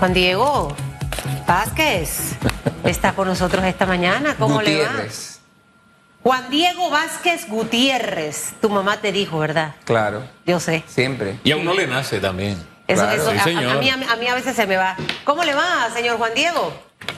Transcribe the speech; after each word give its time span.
Juan 0.00 0.14
Diego 0.14 0.74
Vázquez 1.46 2.32
está 2.84 3.12
con 3.12 3.28
nosotros 3.28 3.62
esta 3.64 3.84
mañana. 3.86 4.34
¿Cómo 4.38 4.62
le 4.62 4.82
va? 4.82 4.92
Juan 6.22 6.48
Diego 6.50 6.88
Vázquez 6.90 7.46
Gutiérrez. 7.48 8.54
Tu 8.62 8.70
mamá 8.70 8.96
te 9.02 9.12
dijo, 9.12 9.38
¿verdad? 9.38 9.74
Claro. 9.84 10.22
Yo 10.46 10.58
sé. 10.58 10.82
Siempre. 10.86 11.38
Y 11.44 11.52
a 11.52 11.56
uno 11.58 11.74
le 11.74 11.86
nace 11.86 12.18
también. 12.18 12.56
Eso, 12.88 13.02
Claro. 13.02 13.22
eso, 13.22 13.30
Sí, 13.32 13.36
a- 13.36 13.40
a, 13.40 13.44
señor. 13.44 13.78
mí, 13.78 13.90
a 13.90 13.96
mí 14.16 14.26
a 14.26 14.34
veces 14.34 14.56
se 14.56 14.66
me 14.66 14.76
va. 14.78 14.96
¿Cómo 15.24 15.44
le 15.44 15.54
va, 15.54 15.88
señor 15.94 16.16
Juan 16.16 16.32
Diego? 16.34 16.72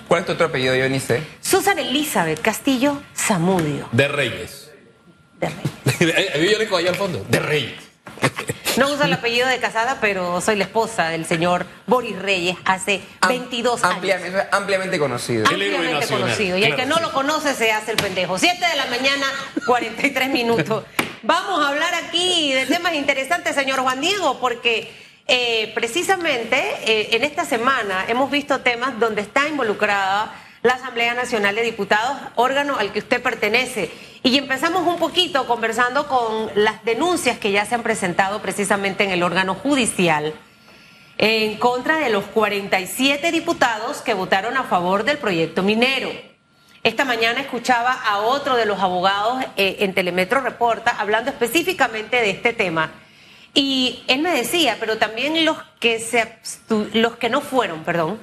¿Cuál 0.08 0.20
es 0.20 0.26
tu 0.26 0.32
otro 0.32 0.46
apellido? 0.46 0.74
Yo 0.74 0.88
ni 0.88 0.98
sé. 1.00 1.22
Susan 1.40 1.78
Elizabeth 1.78 2.40
Castillo 2.40 3.00
Zamudio. 3.16 3.88
De 3.92 4.08
Reyes. 4.08 4.70
de 5.40 5.48
Reyes. 5.48 6.50
Yo 6.52 6.58
le 6.58 6.76
allá 6.76 6.90
al 6.90 6.96
fondo. 6.96 7.24
De 7.28 7.38
Reyes. 7.38 7.80
No 8.76 8.88
uso 8.90 9.04
el 9.04 9.12
apellido 9.12 9.46
de 9.48 9.58
casada, 9.58 9.98
pero 10.00 10.40
soy 10.40 10.56
la 10.56 10.64
esposa 10.64 11.08
del 11.10 11.26
señor 11.26 11.66
Boris 11.86 12.18
Reyes 12.18 12.56
hace 12.64 13.02
Am- 13.20 13.28
22 13.28 13.82
años. 13.84 13.94
ampliamente, 13.96 14.48
ampliamente 14.50 14.98
conocido. 14.98 15.46
Ampliamente 15.46 16.06
conocido. 16.06 16.56
Y 16.58 16.64
el 16.64 16.76
que 16.76 16.86
no 16.86 16.96
lo 17.00 17.12
conoce 17.12 17.54
se 17.54 17.70
hace 17.72 17.90
el 17.90 17.96
pendejo. 17.98 18.38
7 18.38 18.64
de 18.66 18.76
la 18.76 18.86
mañana, 18.86 19.26
43 19.66 20.30
minutos. 20.30 20.84
Vamos 21.22 21.62
a 21.64 21.68
hablar 21.68 21.94
aquí 21.94 22.52
de 22.52 22.66
temas 22.66 22.94
interesantes, 22.94 23.54
señor 23.54 23.80
Juan 23.80 24.00
Diego, 24.00 24.38
porque 24.40 24.90
eh, 25.28 25.70
precisamente 25.74 26.56
eh, 26.84 27.08
en 27.12 27.24
esta 27.24 27.44
semana 27.44 28.04
hemos 28.08 28.30
visto 28.30 28.60
temas 28.60 28.98
donde 28.98 29.20
está 29.22 29.46
involucrada 29.48 30.34
la 30.62 30.74
Asamblea 30.74 31.14
Nacional 31.14 31.54
de 31.54 31.62
Diputados, 31.62 32.16
órgano 32.36 32.76
al 32.78 32.92
que 32.92 33.00
usted 33.00 33.20
pertenece. 33.22 33.90
Y 34.24 34.38
empezamos 34.38 34.86
un 34.86 34.98
poquito 34.98 35.46
conversando 35.46 36.06
con 36.06 36.50
las 36.54 36.84
denuncias 36.84 37.38
que 37.38 37.50
ya 37.50 37.64
se 37.66 37.74
han 37.74 37.82
presentado 37.82 38.40
precisamente 38.40 39.02
en 39.02 39.10
el 39.10 39.22
órgano 39.24 39.54
judicial 39.54 40.32
en 41.18 41.56
contra 41.58 41.98
de 41.98 42.10
los 42.10 42.24
47 42.26 43.32
diputados 43.32 44.00
que 44.00 44.14
votaron 44.14 44.56
a 44.56 44.64
favor 44.64 45.04
del 45.04 45.18
proyecto 45.18 45.62
minero. 45.62 46.10
Esta 46.84 47.04
mañana 47.04 47.40
escuchaba 47.40 47.92
a 47.92 48.18
otro 48.18 48.56
de 48.56 48.66
los 48.66 48.80
abogados 48.80 49.44
eh, 49.56 49.78
en 49.80 49.94
Telemetro 49.94 50.40
Reporta 50.40 50.90
hablando 50.98 51.30
específicamente 51.30 52.16
de 52.16 52.30
este 52.30 52.52
tema. 52.52 52.92
Y 53.54 54.02
él 54.08 54.20
me 54.20 54.30
decía, 54.30 54.76
pero 54.80 54.98
también 54.98 55.44
los 55.44 55.58
que, 55.78 56.00
se 56.00 56.38
los 56.92 57.16
que 57.16 57.28
no 57.28 57.40
fueron, 57.40 57.84
perdón, 57.84 58.18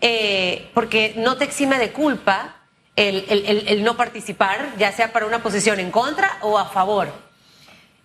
eh, 0.00 0.70
porque 0.72 1.14
no 1.16 1.36
te 1.36 1.44
exime 1.44 1.78
de 1.78 1.92
culpa 1.92 2.59
el, 2.96 3.24
el- 3.28 3.46
el- 3.46 3.68
el 3.68 3.84
no 3.84 3.96
participar, 3.96 4.74
ya 4.78 4.92
sea 4.92 5.12
para 5.12 5.26
una 5.26 5.42
posición 5.42 5.80
en 5.80 5.90
contra 5.90 6.38
o 6.42 6.58
a 6.58 6.66
favor. 6.66 7.08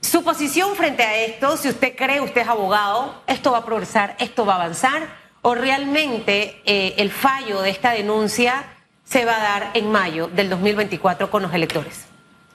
Su 0.02 0.24
posición 0.24 0.76
frente 0.76 1.04
a 1.04 1.16
esto, 1.18 1.58
si 1.58 1.70
usted 1.70 1.96
cree, 1.96 2.22
usted 2.22 2.42
es 2.42 2.48
abogado, 2.48 3.22
esto 3.28 3.52
va 3.52 3.60
a 3.60 3.66
progresar, 3.66 4.16
esto 4.20 4.46
va 4.46 4.54
a 4.54 4.56
avanzar, 4.58 5.08
o 5.42 5.56
realmente 5.56 6.62
eh, 6.66 6.94
el 6.98 7.12
fallo 7.12 7.62
de 7.62 7.70
esta 7.72 7.92
denuncia 7.92 8.64
se 9.04 9.26
va 9.26 9.36
a 9.38 9.40
dar 9.42 9.72
en 9.74 9.92
mayo 9.92 10.28
del 10.28 10.50
2024 10.50 11.30
con 11.32 11.42
los 11.44 11.54
electores. 11.54 12.06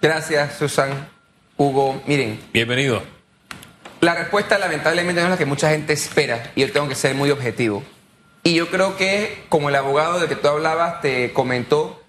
Gracias, 0.00 0.54
Susan. 0.58 1.08
Hugo, 1.56 2.00
miren, 2.06 2.40
Bienvenido. 2.52 3.02
la 4.00 4.14
respuesta 4.14 4.58
lamentablemente 4.58 5.20
no 5.20 5.26
es 5.26 5.30
la 5.32 5.36
que 5.38 5.44
mucha 5.44 5.70
gente 5.70 5.92
espera 5.92 6.52
y 6.54 6.62
yo 6.62 6.72
tengo 6.72 6.88
que 6.88 6.94
ser 6.94 7.14
muy 7.14 7.30
objetivo. 7.30 7.82
Y 8.42 8.54
yo 8.54 8.68
creo 8.70 8.96
que, 8.96 9.44
como 9.50 9.68
el 9.68 9.76
abogado 9.76 10.18
del 10.18 10.28
que 10.28 10.36
tú 10.36 10.48
hablabas 10.48 11.02
te 11.02 11.32
comentó, 11.34 11.99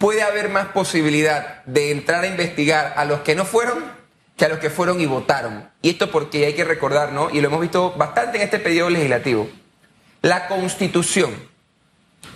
puede 0.00 0.22
haber 0.22 0.48
más 0.48 0.68
posibilidad 0.68 1.62
de 1.66 1.90
entrar 1.90 2.24
a 2.24 2.26
investigar 2.26 2.94
a 2.96 3.04
los 3.04 3.20
que 3.20 3.34
no 3.34 3.44
fueron 3.44 4.00
que 4.40 4.46
a 4.46 4.48
los 4.48 4.58
que 4.58 4.70
fueron 4.70 4.98
y 5.02 5.04
votaron. 5.04 5.68
Y 5.82 5.90
esto 5.90 6.10
porque 6.10 6.46
hay 6.46 6.54
que 6.54 6.64
recordar, 6.64 7.12
¿no? 7.12 7.28
Y 7.28 7.42
lo 7.42 7.48
hemos 7.48 7.60
visto 7.60 7.92
bastante 7.92 8.38
en 8.38 8.44
este 8.44 8.58
periodo 8.58 8.88
legislativo. 8.88 9.50
La 10.22 10.48
Constitución 10.48 11.30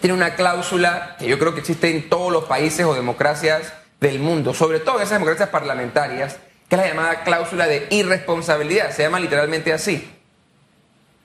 tiene 0.03 0.15
una 0.15 0.35
cláusula 0.35 1.17
que 1.19 1.27
yo 1.27 1.39
creo 1.39 1.55
que 1.55 1.61
existe 1.61 1.89
en 1.89 2.11
todos 2.11 2.31
los 2.31 2.45
países 2.45 2.85
o 2.85 2.93
democracias 2.93 3.73
del 4.01 4.19
mundo, 4.19 4.53
sobre 4.53 4.81
todo 4.81 4.97
en 4.97 5.05
esas 5.05 5.13
democracias 5.13 5.49
parlamentarias, 5.49 6.37
que 6.69 6.77
es 6.77 6.83
la 6.83 6.89
llamada 6.89 7.25
cláusula 7.25 7.67
de 7.67 7.87
irresponsabilidad, 7.89 8.91
se 8.91 9.05
llama 9.05 9.19
literalmente 9.19 9.73
así. 9.73 10.13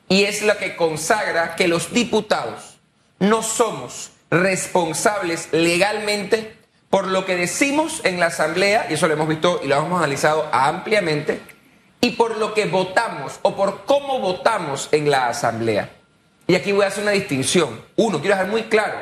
Y 0.08 0.24
es 0.24 0.42
la 0.44 0.58
que 0.58 0.78
consagra 0.78 1.58
que 1.58 1.68
los 1.68 1.92
diputados 1.92 2.80
no 3.20 3.44
somos 3.44 4.12
responsables 4.32 5.50
legalmente 5.52 6.58
por 6.90 7.08
lo 7.08 7.26
que 7.26 7.36
decimos 7.36 8.02
en 8.04 8.20
la 8.20 8.28
Asamblea, 8.28 8.88
y 8.90 8.94
eso 8.96 9.08
lo 9.08 9.14
hemos 9.14 9.28
visto 9.28 9.62
y 9.64 9.68
lo 9.68 9.78
hemos 9.78 10.00
analizado 10.00 10.50
ampliamente, 10.52 11.40
y 12.02 12.12
por 12.12 12.38
lo 12.38 12.54
que 12.54 12.66
votamos 12.66 13.40
o 13.44 13.56
por 13.56 13.86
cómo 13.86 14.20
votamos 14.20 14.90
en 14.92 15.12
la 15.12 15.28
Asamblea. 15.28 15.92
Y 16.48 16.56
aquí 16.56 16.72
voy 16.72 16.86
a 16.86 16.88
hacer 16.88 17.04
una 17.04 17.12
distinción. 17.12 17.80
Uno, 17.96 18.20
quiero 18.20 18.36
dejar 18.36 18.50
muy 18.50 18.64
claro, 18.64 18.98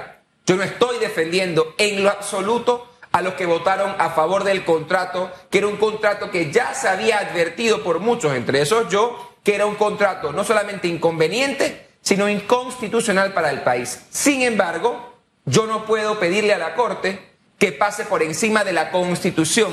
yo 0.46 0.56
no 0.56 0.64
estoy 0.64 0.98
defendiendo 1.00 1.76
en 1.78 2.04
lo 2.04 2.10
absoluto 2.10 2.90
a 3.12 3.22
los 3.22 3.36
que 3.36 3.46
votaron 3.46 3.96
a 4.00 4.10
favor 4.10 4.44
del 4.44 4.66
contrato, 4.66 5.32
que 5.50 5.60
era 5.60 5.68
un 5.68 5.78
contrato 5.78 6.30
que 6.30 6.52
ya 6.52 6.74
se 6.74 6.90
había 6.90 7.20
advertido 7.20 7.84
por 7.84 8.00
muchos, 8.00 8.36
entre 8.36 8.62
esos 8.62 8.90
yo, 8.90 9.36
que 9.44 9.56
era 9.56 9.66
un 9.66 9.76
contrato 9.76 10.34
no 10.34 10.44
solamente 10.44 10.90
inconveniente, 10.90 11.88
sino 12.02 12.30
inconstitucional 12.30 13.34
para 13.34 13.50
el 13.50 13.62
país. 13.62 14.02
Sin 14.10 14.42
embargo, 14.42 15.07
yo 15.48 15.66
no 15.66 15.86
puedo 15.86 16.20
pedirle 16.20 16.54
a 16.54 16.58
la 16.58 16.76
Corte 16.76 17.20
que 17.58 17.72
pase 17.72 18.04
por 18.04 18.22
encima 18.22 18.64
de 18.64 18.74
la 18.74 18.92
Constitución, 18.92 19.72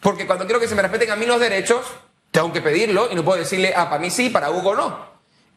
porque 0.00 0.26
cuando 0.26 0.46
quiero 0.46 0.58
que 0.58 0.66
se 0.66 0.74
me 0.74 0.82
respeten 0.82 1.10
a 1.10 1.16
mí 1.16 1.26
los 1.26 1.38
derechos, 1.38 1.86
tengo 2.30 2.52
que 2.52 2.62
pedirlo 2.62 3.08
y 3.12 3.14
no 3.14 3.22
puedo 3.22 3.38
decirle, 3.38 3.72
ah, 3.76 3.90
para 3.90 4.00
mí 4.00 4.10
sí, 4.10 4.30
para 4.30 4.50
Hugo 4.50 4.74
no. 4.74 5.10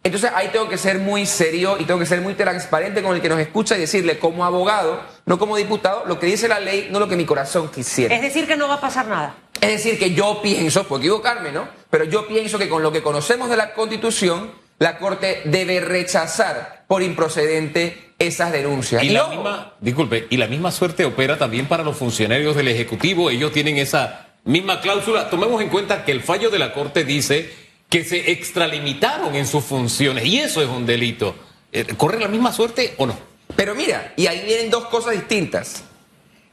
Entonces 0.04 0.32
ahí 0.36 0.50
tengo 0.50 0.68
que 0.68 0.78
ser 0.78 1.00
muy 1.00 1.26
serio 1.26 1.78
y 1.80 1.86
tengo 1.86 1.98
que 1.98 2.06
ser 2.06 2.20
muy 2.20 2.34
transparente 2.34 3.02
con 3.02 3.16
el 3.16 3.22
que 3.22 3.30
nos 3.30 3.40
escucha 3.40 3.78
y 3.78 3.80
decirle 3.80 4.20
como 4.20 4.44
abogado, 4.44 5.02
no 5.26 5.40
como 5.40 5.56
diputado, 5.56 6.04
lo 6.06 6.20
que 6.20 6.26
dice 6.26 6.50
la 6.50 6.60
ley, 6.60 6.90
no 6.92 7.00
lo 7.00 7.08
que 7.08 7.16
mi 7.16 7.26
corazón 7.26 7.70
quisiera. 7.70 8.14
Es 8.14 8.22
decir, 8.22 8.46
que 8.46 8.58
no 8.58 8.68
va 8.68 8.76
a 8.76 8.82
pasar 8.82 9.08
nada. 9.08 9.38
Es 9.62 9.70
decir, 9.70 9.98
que 9.98 10.14
yo 10.14 10.42
pienso, 10.42 10.86
puedo 10.86 11.02
equivocarme, 11.02 11.54
¿no? 11.54 11.70
Pero 11.90 12.04
yo 12.04 12.28
pienso 12.28 12.60
que 12.60 12.68
con 12.68 12.84
lo 12.84 12.92
que 12.92 13.02
conocemos 13.02 13.50
de 13.50 13.56
la 13.56 13.74
Constitución, 13.74 14.52
la 14.78 14.98
Corte 14.98 15.44
debe 15.46 15.80
rechazar 15.80 16.83
por 16.94 17.02
improcedente 17.02 18.12
esas 18.20 18.52
denuncias. 18.52 19.02
Y 19.02 19.10
la 19.10 19.28
misma, 19.28 19.74
disculpe, 19.80 20.28
y 20.30 20.38
la 20.38 20.46
misma 20.46 20.72
suerte 20.72 21.06
opera 21.06 21.40
también 21.40 21.66
para 21.66 21.82
los 21.82 21.98
funcionarios 21.98 22.56
del 22.56 22.68
Ejecutivo. 22.68 23.32
Ellos 23.32 23.52
tienen 23.52 23.78
esa 23.78 24.36
misma 24.44 24.80
cláusula. 24.80 25.28
Tomemos 25.32 25.60
en 25.64 25.70
cuenta 25.70 26.06
que 26.06 26.12
el 26.12 26.22
fallo 26.22 26.52
de 26.52 26.60
la 26.60 26.72
Corte 26.72 27.04
dice 27.04 27.52
que 27.90 28.04
se 28.04 28.30
extralimitaron 28.30 29.34
en 29.34 29.48
sus 29.48 29.64
funciones 29.64 30.24
y 30.26 30.38
eso 30.38 30.62
es 30.62 30.70
un 30.70 30.86
delito. 30.86 31.34
Eh, 31.72 31.84
¿Corre 31.98 32.20
la 32.20 32.28
misma 32.28 32.54
suerte 32.54 32.94
o 32.98 33.08
no? 33.08 33.18
Pero 33.56 33.74
mira, 33.74 34.14
y 34.16 34.28
ahí 34.28 34.46
vienen 34.46 34.70
dos 34.70 34.86
cosas 34.86 35.14
distintas. 35.14 35.86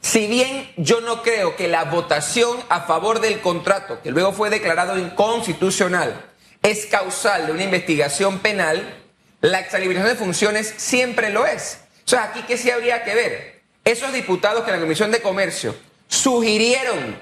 Si 0.01 0.27
bien 0.27 0.73
yo 0.79 1.03
no 1.03 1.21
creo 1.21 1.55
que 1.55 1.69
la 1.69 1.85
votación 1.85 2.57
a 2.71 2.81
favor 2.87 3.21
del 3.21 3.41
contrato, 3.41 4.01
que 4.01 4.11
luego 4.11 4.33
fue 4.33 4.49
declarado 4.49 4.99
inconstitucional, 4.99 6.31
es 6.63 6.87
causal 6.87 7.47
de 7.47 7.53
una 7.53 7.65
investigación 7.65 8.39
penal, 8.39 9.00
la 9.41 9.61
extralimitación 9.61 10.13
de 10.13 10.17
funciones 10.17 10.75
siempre 10.77 11.31
lo 11.31 11.47
es. 11.47 11.81
O 12.05 12.09
sea, 12.09 12.25
aquí 12.25 12.43
qué 12.47 12.57
sí 12.57 12.71
habría 12.71 13.05
que 13.05 13.15
ver. 13.15 13.63
Esos 13.85 14.13
diputados 14.13 14.65
que 14.65 14.71
en 14.71 14.77
la 14.77 14.83
Comisión 14.83 15.11
de 15.11 15.23
Comercio 15.23 15.75
sugirieron 16.09 17.21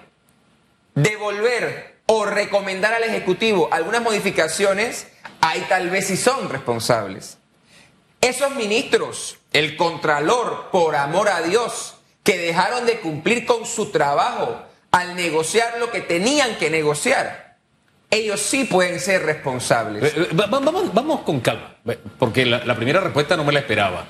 devolver 0.95 1.99
o 2.07 2.25
recomendar 2.25 2.95
al 2.95 3.05
Ejecutivo 3.05 3.69
algunas 3.71 4.03
modificaciones, 4.03 5.07
ahí 5.41 5.65
tal 5.69 5.91
vez 5.91 6.07
sí 6.07 6.17
son 6.17 6.49
responsables. 6.49 7.39
Esos 8.21 8.55
ministros, 8.57 9.39
el 9.53 9.77
Contralor, 9.77 10.71
por 10.73 10.97
amor 10.97 11.29
a 11.29 11.43
Dios, 11.43 11.95
que 12.25 12.37
dejaron 12.37 12.85
de 12.87 13.01
cumplir 13.01 13.47
con 13.47 13.65
su 13.65 13.91
trabajo 13.91 14.63
al 14.91 15.15
negociar 15.15 15.79
lo 15.79 15.91
que 15.91 16.01
tenían 16.01 16.57
que 16.57 16.71
negociar, 16.71 17.48
ellos 18.11 18.41
sí 18.41 18.65
pueden 18.65 19.01
ser 19.01 19.23
responsables. 19.25 20.03
Eh, 20.05 20.13
eh, 20.31 20.35
va- 20.35 20.47
va- 20.47 20.59
Vamos, 20.61 20.93
vamos 20.95 21.21
con 21.21 21.41
calma, 21.41 21.75
porque 22.19 22.47
la, 22.47 22.65
la 22.65 22.75
primera 22.75 23.01
respuesta 23.01 23.37
no 23.37 23.45
me 23.45 23.53
la 23.53 23.61
esperaba. 23.61 24.07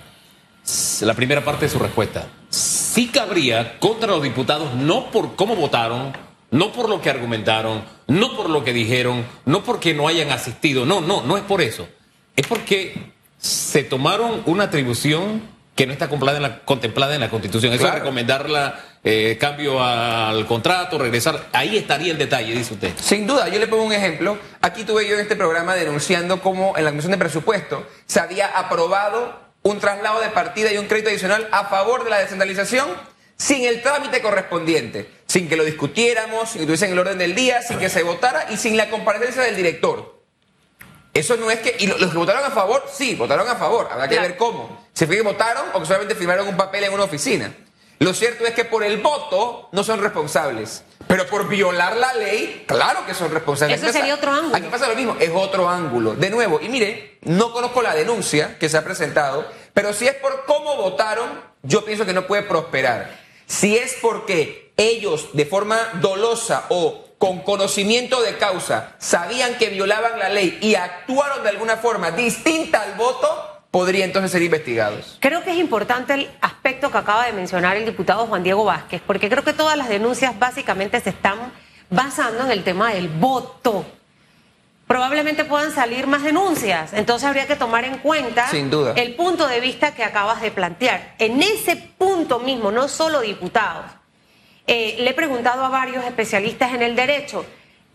La 1.01 1.15
primera 1.15 1.43
parte 1.45 1.65
de 1.65 1.71
su 1.71 1.79
respuesta. 1.79 2.27
Sí 2.51 3.09
cabría 3.09 3.79
contra 3.79 4.09
los 4.09 4.23
diputados, 4.23 4.75
no 4.75 5.11
por 5.11 5.35
cómo 5.35 5.57
votaron, 5.57 6.13
no 6.51 6.73
por 6.73 6.89
lo 6.89 7.01
que 7.01 7.09
argumentaron, 7.11 7.83
no 8.07 8.37
por 8.37 8.51
lo 8.51 8.65
que 8.65 8.73
dijeron, 8.73 9.25
no 9.47 9.63
porque 9.65 9.95
no 9.95 10.09
hayan 10.09 10.31
asistido, 10.31 10.85
no, 10.85 11.01
no, 11.01 11.23
no 11.23 11.37
es 11.37 11.43
por 11.45 11.63
eso. 11.63 11.89
Es 12.37 12.47
porque 12.47 13.13
se 13.39 13.83
tomaron 13.85 14.43
una 14.47 14.65
atribución 14.65 15.43
que 15.75 15.87
no 15.87 15.93
está 15.93 16.09
contemplada 16.09 16.37
en 16.39 16.43
la, 16.43 16.59
contemplada 16.65 17.15
en 17.15 17.21
la 17.21 17.31
Constitución. 17.31 17.73
Eso 17.73 17.83
Claro. 17.83 17.97
es 17.97 18.03
recomendarla, 18.03 18.81
eh, 19.05 19.37
cambio 19.41 19.83
al 19.83 20.47
contrato, 20.47 20.99
regresar. 20.99 21.49
Ahí 21.53 21.77
estaría 21.79 22.13
el 22.13 22.19
detalle, 22.19 22.53
dice 22.55 22.75
usted. 22.75 22.93
Sin 23.01 23.27
duda, 23.27 23.49
yo 23.49 23.59
le 23.59 23.67
pongo 23.67 23.85
un 23.85 23.93
ejemplo. 23.93 24.39
Aquí 24.61 24.85
tuve 24.85 25.07
yo 25.09 25.15
en 25.15 25.21
este 25.21 25.37
programa 25.37 25.75
denunciando 25.75 26.41
cómo 26.43 26.77
en 26.77 26.85
la 26.85 26.91
Comisión 26.91 27.13
de 27.13 27.19
Presupuesto 27.19 27.87
se 28.07 28.21
había 28.21 28.47
aprobado 28.59 29.41
un 29.63 29.79
traslado 29.81 30.21
de 30.21 30.29
partida 30.29 30.73
y 30.73 30.79
un 30.79 30.87
crédito 30.87 31.11
adicional 31.11 31.49
a 31.53 31.67
favor 31.67 32.05
de 32.05 32.11
la 32.11 32.19
descentralización 32.19 32.89
sin 33.37 33.65
el 33.65 33.83
trámite 33.83 34.21
correspondiente, 34.21 35.09
sin 35.27 35.49
que 35.49 35.57
lo 35.57 35.65
discutiéramos, 35.65 36.49
sin 36.51 36.59
que 36.59 36.63
estuviese 36.63 36.87
en 36.87 36.93
el 36.93 36.99
orden 36.99 37.19
del 37.19 37.35
día, 37.35 37.63
sin 37.63 37.79
que 37.79 37.89
se 37.89 38.03
votara 38.03 38.47
y 38.51 38.57
sin 38.57 38.77
la 38.77 38.91
comparecencia 38.91 39.43
del 39.43 39.55
director. 39.57 40.19
Eso 41.15 41.37
no 41.37 41.51
es 41.51 41.61
que. 41.61 41.77
Y 41.81 41.87
lo- 41.87 41.99
los 41.99 42.11
que 42.13 42.19
votaron 42.19 42.45
a 42.45 42.51
favor, 42.51 42.85
sí, 42.93 43.15
votaron 43.15 43.49
a 43.49 43.57
favor. 43.57 43.89
Habrá 43.91 44.09
que 44.09 44.15
Claro. 44.17 44.29
ver 44.29 44.37
cómo. 44.37 44.87
Si 44.93 45.07
fue 45.07 45.17
que 45.17 45.23
votaron 45.23 45.65
o 45.73 45.81
que 45.81 45.87
solamente 45.87 46.15
firmaron 46.15 46.47
un 46.49 46.57
papel 46.57 46.85
en 46.85 46.93
una 46.93 47.05
oficina. 47.05 47.53
Lo 47.99 48.15
cierto 48.15 48.47
es 48.47 48.55
que 48.55 48.65
por 48.65 48.85
el 48.85 48.99
voto 48.99 49.69
no 49.73 49.83
son 49.83 50.01
responsables. 50.01 50.85
Pero 51.09 51.27
por 51.27 51.49
violar 51.49 51.97
la 51.97 52.13
ley, 52.15 52.65
claro 52.67 53.05
que 53.07 53.15
son 53.15 53.31
responsables. 53.31 53.83
Eso 53.83 53.93
sería 53.93 54.15
otro 54.15 54.31
ángulo. 54.31 54.55
Aquí 54.55 54.69
pasa 54.71 54.87
lo 54.87 54.95
mismo, 54.95 55.17
es 55.19 55.31
otro 55.33 55.69
ángulo. 55.69 56.15
De 56.15 56.29
nuevo, 56.29 56.61
y 56.61 56.69
mire, 56.69 57.19
no 57.23 57.53
conozco 57.53 57.81
la 57.81 57.95
denuncia 57.95 58.59
que 58.59 58.69
se 58.69 58.77
ha 58.77 58.85
presentado, 58.85 59.47
pero 59.73 59.93
si 59.95 60.07
es 60.07 60.15
por 60.15 60.45
cómo 60.45 60.77
votaron, 60.77 61.41
yo 61.63 61.85
pienso 61.85 62.05
que 62.05 62.13
no 62.13 62.27
puede 62.27 62.43
prosperar. 62.43 63.19
Si 63.47 63.77
es 63.77 63.97
porque 64.03 64.73
ellos 64.77 65.31
de 65.33 65.47
forma 65.47 65.79
dolosa 65.95 66.67
o 66.69 67.07
con 67.19 67.41
conocimiento 67.41 68.23
de 68.23 68.37
causa 68.37 68.95
sabían 68.99 69.59
que 69.59 69.71
violaban 69.71 70.19
la 70.19 70.29
ley 70.29 70.59
y 70.61 70.75
actuaron 70.77 71.43
de 71.43 71.49
alguna 71.49 71.79
forma 71.79 72.13
distinta 72.13 72.83
al 72.83 72.95
voto, 72.95 73.58
podría 73.71 74.05
entonces 74.05 74.31
ser 74.31 74.43
investigados. 74.43 75.19
Creo 75.21 75.43
que 75.43 75.51
es 75.51 75.59
importante 75.59 76.15
el 76.15 76.31
aspecto 76.41 76.91
que 76.91 76.99
acaba 76.99 77.27
de 77.27 77.33
mencionar 77.33 77.77
el 77.77 77.85
diputado 77.85 78.27
Juan 78.27 78.43
Diego 78.43 78.65
Vázquez, 78.65 79.03
porque 79.07 79.29
creo 79.29 79.45
que 79.45 79.53
todas 79.53 79.77
las 79.77 79.89
denuncias 79.89 80.39
básicamente 80.39 81.01
se 81.01 81.11
están 81.11 81.39
basando 81.91 82.45
en 82.45 82.51
el 82.51 82.65
tema 82.65 82.93
del 82.93 83.09
voto. 83.09 83.85
Probablemente 84.87 85.45
puedan 85.45 85.71
salir 85.71 86.07
más 86.07 86.23
denuncias, 86.23 86.95
entonces 86.95 87.29
habría 87.29 87.47
que 87.47 87.57
tomar 87.57 87.85
en 87.85 87.99
cuenta 87.99 88.49
Sin 88.49 88.71
duda. 88.71 88.95
el 88.97 89.15
punto 89.17 89.47
de 89.47 89.61
vista 89.61 89.95
que 89.95 90.03
acabas 90.03 90.41
de 90.41 90.51
plantear. 90.51 91.15
En 91.19 91.43
ese 91.43 91.77
punto 91.77 92.39
mismo, 92.39 92.71
no 92.71 92.89
solo 92.89 93.21
diputados, 93.21 93.85
eh, 94.67 94.97
le 95.01 95.11
he 95.11 95.15
preguntado 95.15 95.63
a 95.65 95.69
varios 95.69 96.05
especialistas 96.07 96.73
en 96.73 96.83
el 96.83 96.97
derecho, 96.97 97.45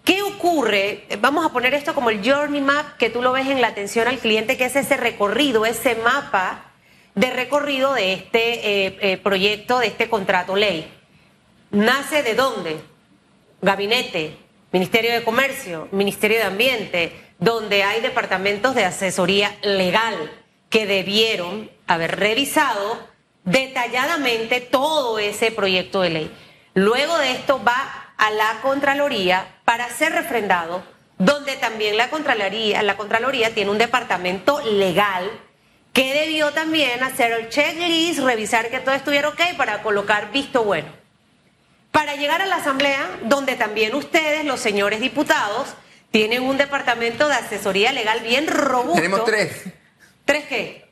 ¿qué 0.03 0.21
ocurre? 0.21 1.05
Vamos 1.19 1.45
a 1.45 1.49
poner 1.49 1.73
esto 1.73 1.93
como 1.93 2.09
el 2.09 2.23
journey 2.23 2.61
map 2.61 2.97
que 2.97 3.09
tú 3.09 3.21
lo 3.21 3.31
ves 3.31 3.47
en 3.47 3.61
la 3.61 3.67
atención 3.67 4.07
al 4.07 4.19
cliente, 4.19 4.57
que 4.57 4.65
es 4.65 4.75
ese 4.75 4.97
recorrido, 4.97 5.65
ese 5.65 5.95
mapa 5.95 6.71
de 7.15 7.29
recorrido 7.29 7.93
de 7.93 8.13
este 8.13 8.85
eh, 8.85 8.97
eh, 9.01 9.17
proyecto, 9.17 9.79
de 9.79 9.87
este 9.87 10.09
contrato 10.09 10.55
ley. 10.55 10.91
¿Nace 11.71 12.23
de 12.23 12.35
dónde? 12.35 12.77
Gabinete, 13.61 14.35
Ministerio 14.71 15.13
de 15.13 15.23
Comercio, 15.23 15.87
Ministerio 15.91 16.37
de 16.37 16.43
Ambiente, 16.43 17.11
donde 17.39 17.83
hay 17.83 18.01
departamentos 18.01 18.75
de 18.75 18.85
asesoría 18.85 19.55
legal 19.61 20.31
que 20.69 20.85
debieron 20.85 21.69
haber 21.87 22.19
revisado 22.19 22.99
detalladamente 23.43 24.61
todo 24.61 25.19
ese 25.19 25.51
proyecto 25.51 26.01
de 26.01 26.09
ley. 26.09 26.31
Luego 26.73 27.17
de 27.19 27.31
esto 27.31 27.61
va 27.63 28.02
a 28.23 28.31
la 28.31 28.59
Contraloría 28.61 29.47
para 29.65 29.89
ser 29.89 30.13
refrendado, 30.13 30.83
donde 31.17 31.57
también 31.57 31.97
la 31.97 32.09
Contraloría, 32.09 32.81
la 32.81 32.95
Contraloría 32.95 33.53
tiene 33.53 33.69
un 33.69 33.77
departamento 33.77 34.61
legal 34.61 35.29
que 35.91 36.13
debió 36.13 36.51
también 36.51 37.03
hacer 37.03 37.33
el 37.33 37.49
checklist, 37.49 38.19
revisar 38.19 38.69
que 38.69 38.79
todo 38.79 38.95
estuviera 38.95 39.27
ok 39.29 39.41
para 39.57 39.81
colocar 39.83 40.31
visto 40.31 40.63
bueno 40.63 41.03
para 41.93 42.15
llegar 42.15 42.41
a 42.41 42.47
la 42.47 42.55
Asamblea, 42.55 43.07
donde 43.25 43.55
también 43.55 43.93
ustedes, 43.93 44.43
los 44.45 44.59
señores 44.59 44.99
diputados, 44.99 45.75
tienen 46.09 46.41
un 46.41 46.57
departamento 46.57 47.27
de 47.27 47.35
asesoría 47.35 47.91
legal 47.91 48.21
bien 48.21 48.47
robusto. 48.47 48.95
Tenemos 48.95 49.23
tres. 49.25 49.61
¿Tres 50.25 50.45
qué? 50.45 50.91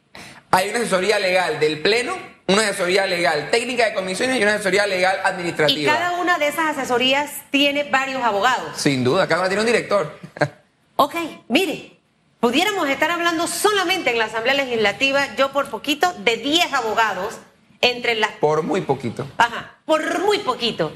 Hay 0.51 0.69
una 0.69 0.77
asesoría 0.77 1.17
legal 1.17 1.59
del 1.59 1.79
Pleno, 1.79 2.15
una 2.53 2.61
asesoría 2.63 3.05
legal 3.05 3.49
técnica 3.51 3.85
de 3.85 3.93
comisiones 3.93 4.39
y 4.39 4.43
una 4.43 4.55
asesoría 4.55 4.85
legal 4.87 5.17
Y 5.23 5.27
administrativa. 5.27 5.93
cada 5.93 6.11
una 6.19 6.37
de 6.37 6.47
esas 6.47 6.77
asesorías 6.77 7.31
tiene 7.51 7.83
varios 7.83 8.23
abogados. 8.23 8.77
Sin 8.77 9.03
duda, 9.03 9.27
cada 9.27 9.41
una 9.41 9.49
tiene 9.49 9.61
un 9.61 9.67
director. 9.67 10.19
Ok, 10.97 11.15
mire, 11.47 11.97
pudiéramos 12.39 12.87
estar 12.87 13.09
hablando 13.09 13.47
solamente 13.47 14.11
en 14.11 14.19
la 14.19 14.25
Asamblea 14.25 14.53
Legislativa, 14.53 15.35
yo 15.35 15.51
por 15.51 15.67
poquito, 15.71 16.13
de 16.19 16.37
10 16.37 16.71
abogados 16.73 17.39
entre 17.81 18.13
las 18.13 18.29
Por 18.33 18.61
muy 18.61 18.81
poquito. 18.81 19.27
Ajá, 19.39 19.77
por 19.85 20.19
muy 20.19 20.37
poquito. 20.39 20.91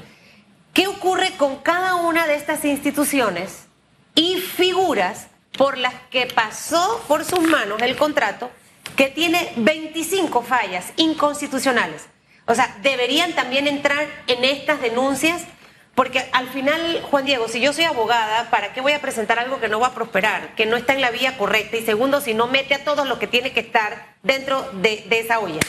¿Qué 0.72 0.86
ocurre 0.86 1.32
con 1.36 1.56
cada 1.56 1.96
una 1.96 2.28
de 2.28 2.36
estas 2.36 2.64
instituciones 2.64 3.64
y 4.14 4.36
figuras 4.36 5.26
por 5.58 5.76
las 5.76 5.94
que 6.10 6.26
pasó 6.26 7.02
por 7.08 7.24
sus 7.24 7.40
manos 7.40 7.82
el 7.82 7.96
contrato 7.96 8.50
que 8.94 9.08
tiene 9.08 9.52
25 9.56 10.42
fallas 10.42 10.92
inconstitucionales? 10.96 12.06
O 12.46 12.54
sea, 12.54 12.78
deberían 12.82 13.34
también 13.34 13.66
entrar 13.66 14.06
en 14.28 14.44
estas 14.44 14.80
denuncias 14.80 15.42
porque 15.96 16.28
al 16.32 16.50
final, 16.50 17.00
Juan 17.10 17.24
Diego, 17.24 17.48
si 17.48 17.58
yo 17.58 17.72
soy 17.72 17.84
abogada, 17.84 18.50
¿para 18.50 18.74
qué 18.74 18.82
voy 18.82 18.92
a 18.92 19.00
presentar 19.00 19.38
algo 19.38 19.60
que 19.60 19.68
no 19.68 19.80
va 19.80 19.88
a 19.88 19.94
prosperar, 19.94 20.54
que 20.54 20.66
no 20.66 20.76
está 20.76 20.92
en 20.92 21.00
la 21.00 21.10
vía 21.10 21.38
correcta? 21.38 21.78
Y 21.78 21.86
segundo, 21.86 22.20
si 22.20 22.34
no 22.34 22.48
mete 22.48 22.74
a 22.74 22.84
todos 22.84 23.08
los 23.08 23.18
que 23.18 23.26
tiene 23.26 23.52
que 23.52 23.60
estar 23.60 24.14
dentro 24.22 24.70
de, 24.74 25.06
esa 25.10 25.40
olla. 25.40 25.60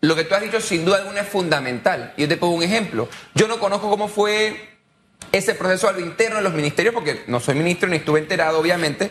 Lo 0.00 0.14
que 0.14 0.22
tú 0.22 0.36
has 0.36 0.42
dicho 0.42 0.60
sin 0.60 0.84
duda 0.84 0.98
alguna 0.98 1.22
es 1.22 1.28
fundamental. 1.28 2.14
Yo 2.16 2.28
te 2.28 2.36
pongo 2.36 2.54
un 2.54 2.62
ejemplo. 2.62 3.08
Yo 3.34 3.48
no 3.48 3.58
conozco 3.58 3.90
cómo 3.90 4.06
fue 4.06 4.68
ese 5.32 5.56
proceso 5.56 5.88
a 5.88 5.92
lo 5.92 5.98
interno 5.98 6.36
de 6.36 6.42
los 6.42 6.54
ministerios, 6.54 6.94
porque 6.94 7.24
no 7.26 7.40
soy 7.40 7.56
ministro 7.56 7.88
ni 7.88 7.96
estuve 7.96 8.20
enterado, 8.20 8.60
obviamente. 8.60 9.10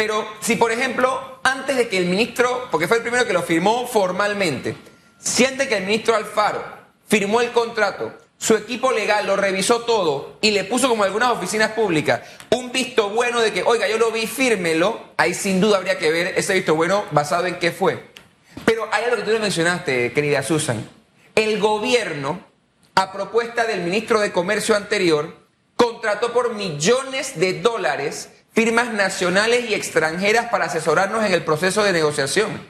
Pero 0.00 0.26
si, 0.40 0.56
por 0.56 0.72
ejemplo, 0.72 1.40
antes 1.42 1.76
de 1.76 1.86
que 1.86 1.98
el 1.98 2.06
ministro, 2.06 2.68
porque 2.70 2.88
fue 2.88 2.96
el 2.96 3.02
primero 3.02 3.26
que 3.26 3.34
lo 3.34 3.42
firmó 3.42 3.86
formalmente, 3.86 4.74
si 5.18 5.44
antes 5.44 5.68
que 5.68 5.76
el 5.76 5.84
ministro 5.84 6.14
Alfaro 6.14 6.64
firmó 7.06 7.42
el 7.42 7.50
contrato, 7.50 8.14
su 8.38 8.56
equipo 8.56 8.92
legal 8.92 9.26
lo 9.26 9.36
revisó 9.36 9.82
todo 9.82 10.38
y 10.40 10.52
le 10.52 10.64
puso 10.64 10.88
como 10.88 11.04
algunas 11.04 11.32
oficinas 11.32 11.72
públicas 11.72 12.22
un 12.48 12.72
visto 12.72 13.10
bueno 13.10 13.42
de 13.42 13.52
que, 13.52 13.62
oiga, 13.62 13.88
yo 13.88 13.98
lo 13.98 14.10
vi, 14.10 14.26
fírmelo, 14.26 14.98
ahí 15.18 15.34
sin 15.34 15.60
duda 15.60 15.76
habría 15.76 15.98
que 15.98 16.10
ver 16.10 16.28
ese 16.28 16.54
visto 16.54 16.74
bueno 16.74 17.04
basado 17.10 17.44
en 17.44 17.58
qué 17.58 17.70
fue. 17.70 18.02
Pero 18.64 18.88
hay 18.90 19.04
algo 19.04 19.16
que 19.16 19.22
tú 19.24 19.32
le 19.32 19.38
mencionaste, 19.38 20.14
querida 20.14 20.42
Susan. 20.42 20.82
El 21.34 21.60
gobierno, 21.60 22.40
a 22.94 23.12
propuesta 23.12 23.66
del 23.66 23.82
ministro 23.82 24.18
de 24.18 24.32
Comercio 24.32 24.74
anterior, 24.74 25.36
contrató 25.76 26.32
por 26.32 26.54
millones 26.54 27.38
de 27.38 27.60
dólares 27.60 28.30
firmas 28.52 28.92
nacionales 28.92 29.68
y 29.70 29.74
extranjeras 29.74 30.46
para 30.50 30.66
asesorarnos 30.66 31.24
en 31.24 31.32
el 31.32 31.44
proceso 31.44 31.82
de 31.82 31.92
negociación, 31.92 32.60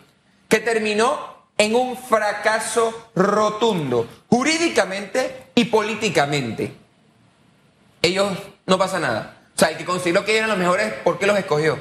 que 0.48 0.58
terminó 0.60 1.46
en 1.58 1.74
un 1.74 1.96
fracaso 1.96 3.10
rotundo, 3.14 4.08
jurídicamente 4.28 5.46
y 5.54 5.66
políticamente. 5.66 6.72
Ellos 8.02 8.32
no 8.66 8.78
pasa 8.78 8.98
nada. 8.98 9.36
O 9.54 9.58
sea, 9.58 9.68
el 9.70 9.76
que 9.76 9.84
consideró 9.84 10.24
que 10.24 10.36
eran 10.38 10.48
los 10.48 10.58
mejores, 10.58 10.92
¿por 11.04 11.18
qué 11.18 11.26
los 11.26 11.38
escogió? 11.38 11.78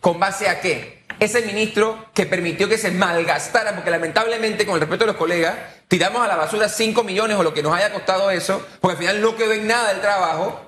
¿Con 0.00 0.18
base 0.18 0.48
a 0.48 0.60
qué? 0.60 1.04
Ese 1.20 1.42
ministro 1.42 2.06
que 2.14 2.26
permitió 2.26 2.68
que 2.68 2.76
se 2.78 2.90
malgastara, 2.90 3.74
porque 3.76 3.90
lamentablemente, 3.90 4.66
con 4.66 4.74
el 4.74 4.80
respeto 4.80 5.04
de 5.04 5.12
los 5.12 5.16
colegas, 5.16 5.54
tiramos 5.86 6.22
a 6.24 6.26
la 6.26 6.34
basura 6.34 6.68
5 6.68 7.04
millones 7.04 7.36
o 7.36 7.44
lo 7.44 7.54
que 7.54 7.62
nos 7.62 7.72
haya 7.76 7.92
costado 7.92 8.30
eso, 8.32 8.66
porque 8.80 8.94
al 8.96 8.98
final 8.98 9.20
no 9.20 9.36
quedó 9.36 9.52
en 9.52 9.68
nada 9.68 9.92
el 9.92 10.00
trabajo. 10.00 10.60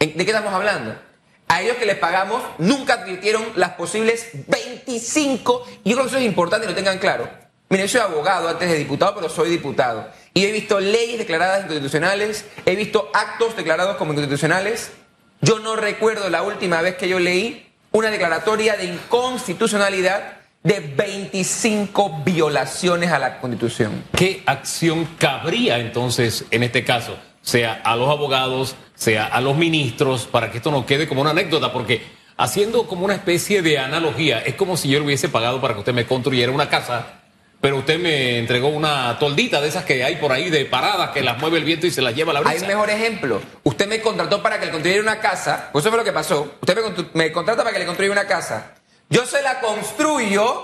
¿En- 0.00 0.14
¿De 0.18 0.24
qué 0.26 0.32
estamos 0.32 0.52
hablando? 0.52 0.96
A 1.48 1.62
ellos 1.62 1.76
que 1.76 1.86
les 1.86 1.98
pagamos 1.98 2.42
nunca 2.58 2.94
advirtieron 2.94 3.44
las 3.56 3.70
posibles 3.70 4.30
25, 4.48 5.66
y 5.84 5.90
yo 5.90 5.96
creo 5.96 6.06
que 6.06 6.10
eso 6.10 6.18
es 6.18 6.24
importante 6.24 6.66
que 6.66 6.72
lo 6.72 6.76
tengan 6.76 6.98
claro. 6.98 7.28
Miren, 7.68 7.86
yo 7.86 7.92
soy 7.92 8.00
abogado 8.00 8.48
antes 8.48 8.68
de 8.68 8.76
diputado, 8.76 9.14
pero 9.14 9.28
soy 9.28 9.50
diputado. 9.50 10.08
Y 10.32 10.44
he 10.44 10.52
visto 10.52 10.80
leyes 10.80 11.18
declaradas 11.18 11.62
inconstitucionales, 11.62 12.44
he 12.66 12.76
visto 12.76 13.10
actos 13.14 13.56
declarados 13.56 13.96
como 13.96 14.12
inconstitucionales. 14.12 14.92
Yo 15.40 15.58
no 15.58 15.76
recuerdo 15.76 16.28
la 16.30 16.42
última 16.42 16.82
vez 16.82 16.96
que 16.96 17.08
yo 17.08 17.18
leí 17.18 17.70
una 17.92 18.10
declaratoria 18.10 18.76
de 18.76 18.86
inconstitucionalidad 18.86 20.38
de 20.64 20.80
25 20.80 22.22
violaciones 22.24 23.12
a 23.12 23.18
la 23.18 23.38
Constitución. 23.38 24.02
¿Qué 24.16 24.42
acción 24.46 25.04
cabría 25.18 25.78
entonces 25.78 26.46
en 26.50 26.62
este 26.62 26.84
caso? 26.84 27.18
Sea 27.42 27.82
a 27.84 27.94
los 27.96 28.08
abogados, 28.08 28.74
sea 29.04 29.26
a 29.26 29.40
los 29.40 29.56
ministros, 29.56 30.26
para 30.26 30.50
que 30.50 30.56
esto 30.58 30.70
no 30.70 30.86
quede 30.86 31.06
como 31.06 31.20
una 31.20 31.30
anécdota, 31.30 31.72
porque 31.72 32.02
haciendo 32.36 32.86
como 32.86 33.04
una 33.04 33.14
especie 33.14 33.60
de 33.62 33.78
analogía, 33.78 34.40
es 34.40 34.54
como 34.54 34.76
si 34.76 34.88
yo 34.88 34.98
le 34.98 35.04
hubiese 35.04 35.28
pagado 35.28 35.60
para 35.60 35.74
que 35.74 35.80
usted 35.80 35.92
me 35.92 36.06
construyera 36.06 36.50
una 36.50 36.68
casa, 36.70 37.20
pero 37.60 37.76
usted 37.78 37.98
me 37.98 38.38
entregó 38.38 38.68
una 38.68 39.18
toldita 39.18 39.60
de 39.60 39.68
esas 39.68 39.84
que 39.84 40.02
hay 40.04 40.16
por 40.16 40.32
ahí 40.32 40.50
de 40.50 40.64
paradas 40.64 41.10
que 41.10 41.22
las 41.22 41.38
mueve 41.38 41.58
el 41.58 41.64
viento 41.64 41.86
y 41.86 41.90
se 41.90 42.02
las 42.02 42.14
lleva 42.14 42.32
la 42.32 42.40
Hay 42.40 42.44
brisa. 42.46 42.62
un 42.62 42.68
mejor 42.68 42.90
ejemplo. 42.90 43.40
Usted 43.62 43.86
me 43.88 44.00
contrató 44.00 44.42
para 44.42 44.58
que 44.58 44.66
le 44.66 44.72
construyera 44.72 45.02
una 45.02 45.18
casa. 45.20 45.68
Pues 45.72 45.82
eso 45.84 45.90
fue 45.90 45.98
lo 45.98 46.04
que 46.04 46.12
pasó. 46.12 46.56
Usted 46.60 46.76
me, 46.76 47.24
me 47.24 47.32
contrata 47.32 47.62
para 47.62 47.72
que 47.72 47.78
le 47.80 47.86
construya 47.86 48.10
una 48.12 48.26
casa. 48.26 48.72
Yo 49.08 49.24
se 49.26 49.40
la 49.42 49.60
construyo 49.60 50.62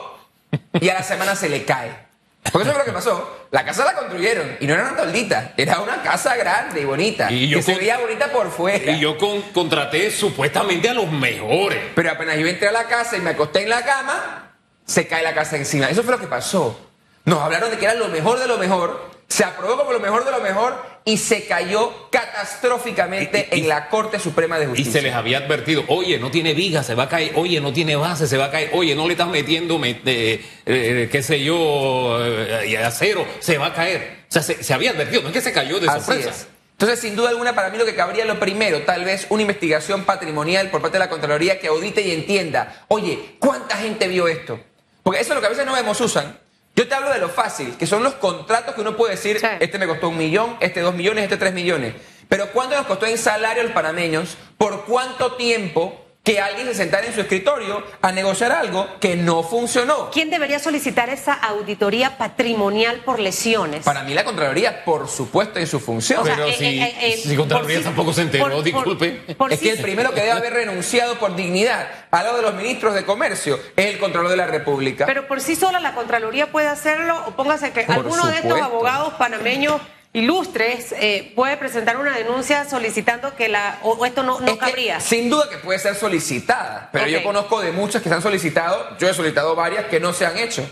y 0.81 0.89
a 0.89 0.95
la 0.95 1.03
semana 1.03 1.37
se 1.37 1.49
le 1.49 1.65
cae. 1.65 2.10
Porque 2.53 2.63
eso 2.69 2.73
fue 2.73 2.79
lo 2.81 2.85
que 2.85 2.93
pasó. 2.93 3.47
La 3.51 3.65
casa 3.65 3.85
la 3.85 3.95
construyeron 3.95 4.57
y 4.61 4.67
no 4.67 4.75
era 4.75 4.85
una 4.85 4.97
toldita. 4.97 5.53
Era 5.57 5.81
una 5.81 6.03
casa 6.03 6.37
grande 6.37 6.81
y 6.81 6.85
bonita. 6.85 7.31
Y 7.31 7.49
yo 7.49 7.59
que 7.59 7.63
se 7.63 7.75
veía 7.75 7.99
bonita 7.99 8.29
por 8.33 8.51
fuera. 8.51 8.93
Y 8.93 8.99
yo 8.99 9.19
con- 9.19 9.43
contraté 9.53 10.11
supuestamente 10.11 10.89
a 10.89 10.95
los 10.95 11.11
mejores. 11.11 11.79
Pero 11.95 12.11
apenas 12.11 12.39
yo 12.39 12.47
entré 12.47 12.69
a 12.69 12.73
la 12.73 12.85
casa 12.85 13.17
y 13.17 13.21
me 13.21 13.31
acosté 13.31 13.63
en 13.63 13.69
la 13.71 13.85
cama, 13.85 14.53
se 14.87 15.07
cae 15.07 15.23
la 15.23 15.35
casa 15.35 15.57
encima. 15.57 15.89
Eso 15.91 16.03
fue 16.03 16.13
lo 16.15 16.21
que 16.21 16.27
pasó. 16.27 16.81
Nos 17.25 17.41
hablaron 17.41 17.71
de 17.71 17.77
que 17.79 17.85
era 17.85 17.95
lo 17.95 18.09
mejor 18.09 18.39
de 18.39 18.49
lo 18.49 18.57
mejor, 18.57 19.11
se 19.29 19.45
aprobó 19.45 19.77
como 19.77 19.93
lo 19.93 20.01
mejor 20.01 20.25
de 20.25 20.31
lo 20.31 20.41
mejor 20.41 20.83
y 21.05 21.17
se 21.17 21.47
cayó 21.47 22.09
catastróficamente 22.11 23.49
Y- 23.53 23.57
y- 23.57 23.61
en 23.61 23.69
la 23.69 23.89
Corte 23.89 24.19
Suprema 24.19 24.59
de 24.59 24.65
Y 24.65 24.69
Justicia. 24.69 24.93
se 24.93 25.03
les 25.03 25.15
había 25.15 25.39
advertido, 25.39 25.85
oye, 25.89 26.19
no 26.19 26.31
tiene 26.31 26.55
viga, 26.55 26.83
se 26.83 26.95
va 26.95 27.05
a 27.05 27.09
caer, 27.09 27.33
oye, 27.37 27.61
no 27.61 27.73
tiene 27.73 27.97
base, 27.97 28.27
se 28.27 28.37
va 28.37 28.47
a 28.47 28.51
caer, 28.51 28.71
oye, 28.75 28.95
no 28.95 29.07
le 29.07 29.13
estás 29.15 29.29
metiendo, 29.29 29.79
met- 29.79 30.01
eh, 30.05 30.45
eh, 30.67 31.09
qué 31.11 31.23
sé 31.23 31.43
yo, 31.43 32.19
eh, 32.25 32.79
acero, 32.79 33.27
se 33.41 33.59
va 33.59 33.67
a 33.67 33.75
caer. 33.75 34.19
O 34.29 34.33
sea, 34.33 34.43
se, 34.43 34.63
se 34.63 34.75
había 34.75 34.91
advertido, 34.91 35.23
no 35.23 35.29
es 35.29 35.35
que 35.35 35.41
se 35.41 35.53
cayó 35.53 35.81
de 35.81 35.89
Así 35.89 36.01
sorpresa. 36.05 36.31
es. 36.31 36.47
Entonces, 36.73 37.01
sin 37.01 37.15
duda 37.15 37.29
alguna, 37.29 37.55
para 37.55 37.69
mí 37.71 37.77
lo 37.77 37.85
que 37.85 37.95
cabría 37.95 38.25
lo 38.25 38.41
primero, 38.41 38.83
tal 38.83 39.05
vez 39.05 39.27
una 39.29 39.43
investigación 39.43 40.05
patrimonial 40.05 40.71
por 40.71 40.81
parte 40.81 40.95
de 40.97 41.01
la 41.05 41.11
Contraloría 41.11 41.61
que 41.61 41.67
audite 41.69 42.01
y 42.01 42.11
entienda, 42.13 42.85
oye, 42.89 43.19
¿cuánta 43.39 43.77
gente 43.77 44.09
vio 44.09 44.29
esto? 44.29 44.59
Porque 45.03 45.21
eso 45.21 45.33
es 45.33 45.35
lo 45.35 45.41
que 45.41 45.47
a 45.47 45.51
veces 45.51 45.67
no 45.67 45.75
vemos, 45.75 45.99
Susan. 45.99 46.39
Yo 46.81 46.89
te 46.89 46.95
hablo 46.95 47.11
de 47.13 47.19
lo 47.19 47.29
fácil, 47.29 47.77
que 47.77 47.87
son 47.87 48.03
los 48.03 48.15
contratos 48.15 48.75
que 48.75 48.81
uno 48.81 48.97
puede 48.97 49.17
decir, 49.17 49.39
Sí. 49.39 49.47
este 49.61 49.77
me 49.77 49.87
costó 49.87 50.09
un 50.09 50.17
millón, 50.17 50.57
este 50.61 50.81
dos 50.81 50.95
millones, 50.95 51.25
este 51.25 51.37
tres 51.37 51.53
millones. 51.53 51.93
Pero 52.27 52.51
¿cuánto 52.53 52.75
nos 52.75 52.87
costó 52.87 53.05
en 53.05 53.19
salario 53.19 53.61
a 53.61 53.65
los 53.65 53.75
panameños? 53.75 54.39
¿Por 54.57 54.87
cuánto 54.87 55.33
tiempo 55.35 56.07
que 56.23 56.39
alguien 56.39 56.67
se 56.67 56.75
sentara 56.75 57.07
en 57.07 57.15
su 57.15 57.21
escritorio 57.23 57.83
a 58.03 58.13
negociar 58.13 58.53
algo 58.53 58.87
que 59.01 59.17
no 59.17 59.43
funcionó? 59.43 60.11
¿Quién 60.11 60.29
debería 60.29 60.59
solicitar 60.59 61.09
esa 61.09 61.33
auditoría 61.33 62.19
patrimonial 62.19 63.01
por 63.07 63.19
lesiones? 63.19 63.85
Para 63.85 64.03
mí 64.03 64.13
la 64.13 64.25
Contraloría, 64.25 64.85
por 64.85 65.09
supuesto, 65.09 65.59
en 65.59 65.67
su 65.67 65.81
función. 65.81 66.21
O 66.21 66.25
sea, 66.27 66.37
Pero 66.37 66.49
eh, 66.49 66.55
si, 66.59 66.65
eh, 66.81 66.97
eh, 67.01 67.17
si 67.17 67.37
Contraloría 67.37 67.77
por 67.77 67.83
si- 67.83 67.85
tampoco 67.89 68.13
se 68.13 68.23
enteró, 68.23 68.51
por- 68.51 68.63
disculpe. 68.63 69.11
por 69.37 69.53
es 69.53 69.61
que 69.61 69.71
el 69.71 69.79
primero 69.81 70.13
que 70.13 70.21
debe 70.21 70.33
haber 70.33 70.53
renunciado 70.53 71.19
por 71.19 71.35
dignidad 71.37 71.89
al 72.11 72.25
lado 72.25 72.37
de 72.37 72.43
los 72.43 72.55
ministros 72.55 72.95
de 72.95 73.05
comercio 73.07 73.59
es 73.77 73.87
el 73.87 73.99
Contralor 73.99 74.31
de 74.31 74.37
la 74.37 74.47
República. 74.47 75.07
Pero 75.07 75.27
por 75.27 75.41
sí 75.41 75.57
sola 75.57 75.81
la 75.81 75.95
Contraloría 75.95 76.53
puede 76.53 76.69
hacerlo, 76.69 77.25
o 77.27 77.31
póngase 77.33 77.73
que 77.73 77.85
Por 77.85 77.95
alguno 77.95 78.27
de 78.27 78.37
estos 78.37 78.61
abogados 78.61 79.15
panameños 79.15 79.81
ilustres 80.13 80.93
eh, 80.99 81.33
puede 81.37 81.57
presentar 81.57 81.97
una 81.97 82.17
denuncia 82.17 82.69
solicitando 82.69 83.37
que 83.37 83.49
la 83.49 83.79
o, 83.83 84.05
esto 84.05 84.23
no, 84.23 84.41
no 84.41 84.47
Es 84.47 84.53
que, 84.55 84.59
cabría. 84.59 85.01
sin 85.01 85.31
duda 85.31 85.49
que 85.49 85.59
puede 85.59 85.79
ser 85.79 85.95
solicitada, 85.95 86.89
pero 86.93 87.07
yo 87.07 87.23
conozco 87.23 87.61
de 87.61 87.73
muchas 87.73 88.03
que 88.03 88.09
se 88.09 88.15
han 88.15 88.23
solicitado, 88.23 88.97
yo 88.99 89.09
he 89.09 89.15
solicitado 89.15 89.55
varias 89.55 89.87
que 89.87 90.01
no 90.01 90.13
se 90.13 90.27
han 90.27 90.37
hecho. 90.37 90.69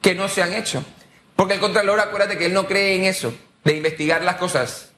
Que 0.00 0.14
no 0.14 0.28
se 0.28 0.42
han 0.42 0.52
hecho. 0.52 0.84
Porque 1.34 1.54
el 1.54 1.60
Contralor, 1.60 1.98
acuérdate 1.98 2.38
que 2.38 2.46
él 2.46 2.54
no 2.54 2.66
cree 2.66 2.96
en 2.96 3.04
eso, 3.04 3.34
de 3.64 3.76
investigar 3.76 4.22
las 4.22 4.36
cosas. 4.36 4.90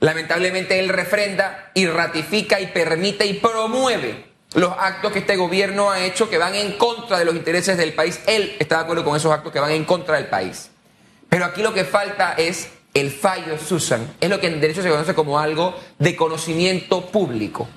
Lamentablemente 0.00 0.78
él 0.80 0.88
refrenda 0.88 1.70
y 1.74 1.86
ratifica 1.86 2.60
y 2.60 2.66
permite 2.66 3.24
y 3.26 3.34
promueve 3.34 4.26
los 4.54 4.72
actos 4.78 5.12
que 5.12 5.20
este 5.20 5.36
gobierno 5.36 5.90
ha 5.90 6.04
hecho 6.04 6.28
que 6.28 6.38
van 6.38 6.54
en 6.54 6.72
contra 6.76 7.18
de 7.18 7.24
los 7.24 7.34
intereses 7.34 7.76
del 7.76 7.94
país. 7.94 8.20
Él 8.26 8.56
está 8.58 8.78
de 8.78 8.82
acuerdo 8.82 9.04
con 9.04 9.16
esos 9.16 9.32
actos 9.32 9.52
que 9.52 9.60
van 9.60 9.70
en 9.70 9.84
contra 9.84 10.16
del 10.16 10.26
país. 10.26 10.70
Pero 11.34 11.46
aquí 11.46 11.62
lo 11.62 11.74
que 11.74 11.84
falta 11.84 12.34
es 12.34 12.68
el 12.94 13.10
fallo, 13.10 13.58
Susan. 13.58 14.14
Es 14.20 14.30
lo 14.30 14.38
que 14.38 14.46
en 14.46 14.60
derecho 14.60 14.82
se 14.82 14.88
conoce 14.88 15.14
como 15.14 15.40
algo 15.40 15.74
de 15.98 16.14
conocimiento 16.14 17.06
público. 17.06 17.68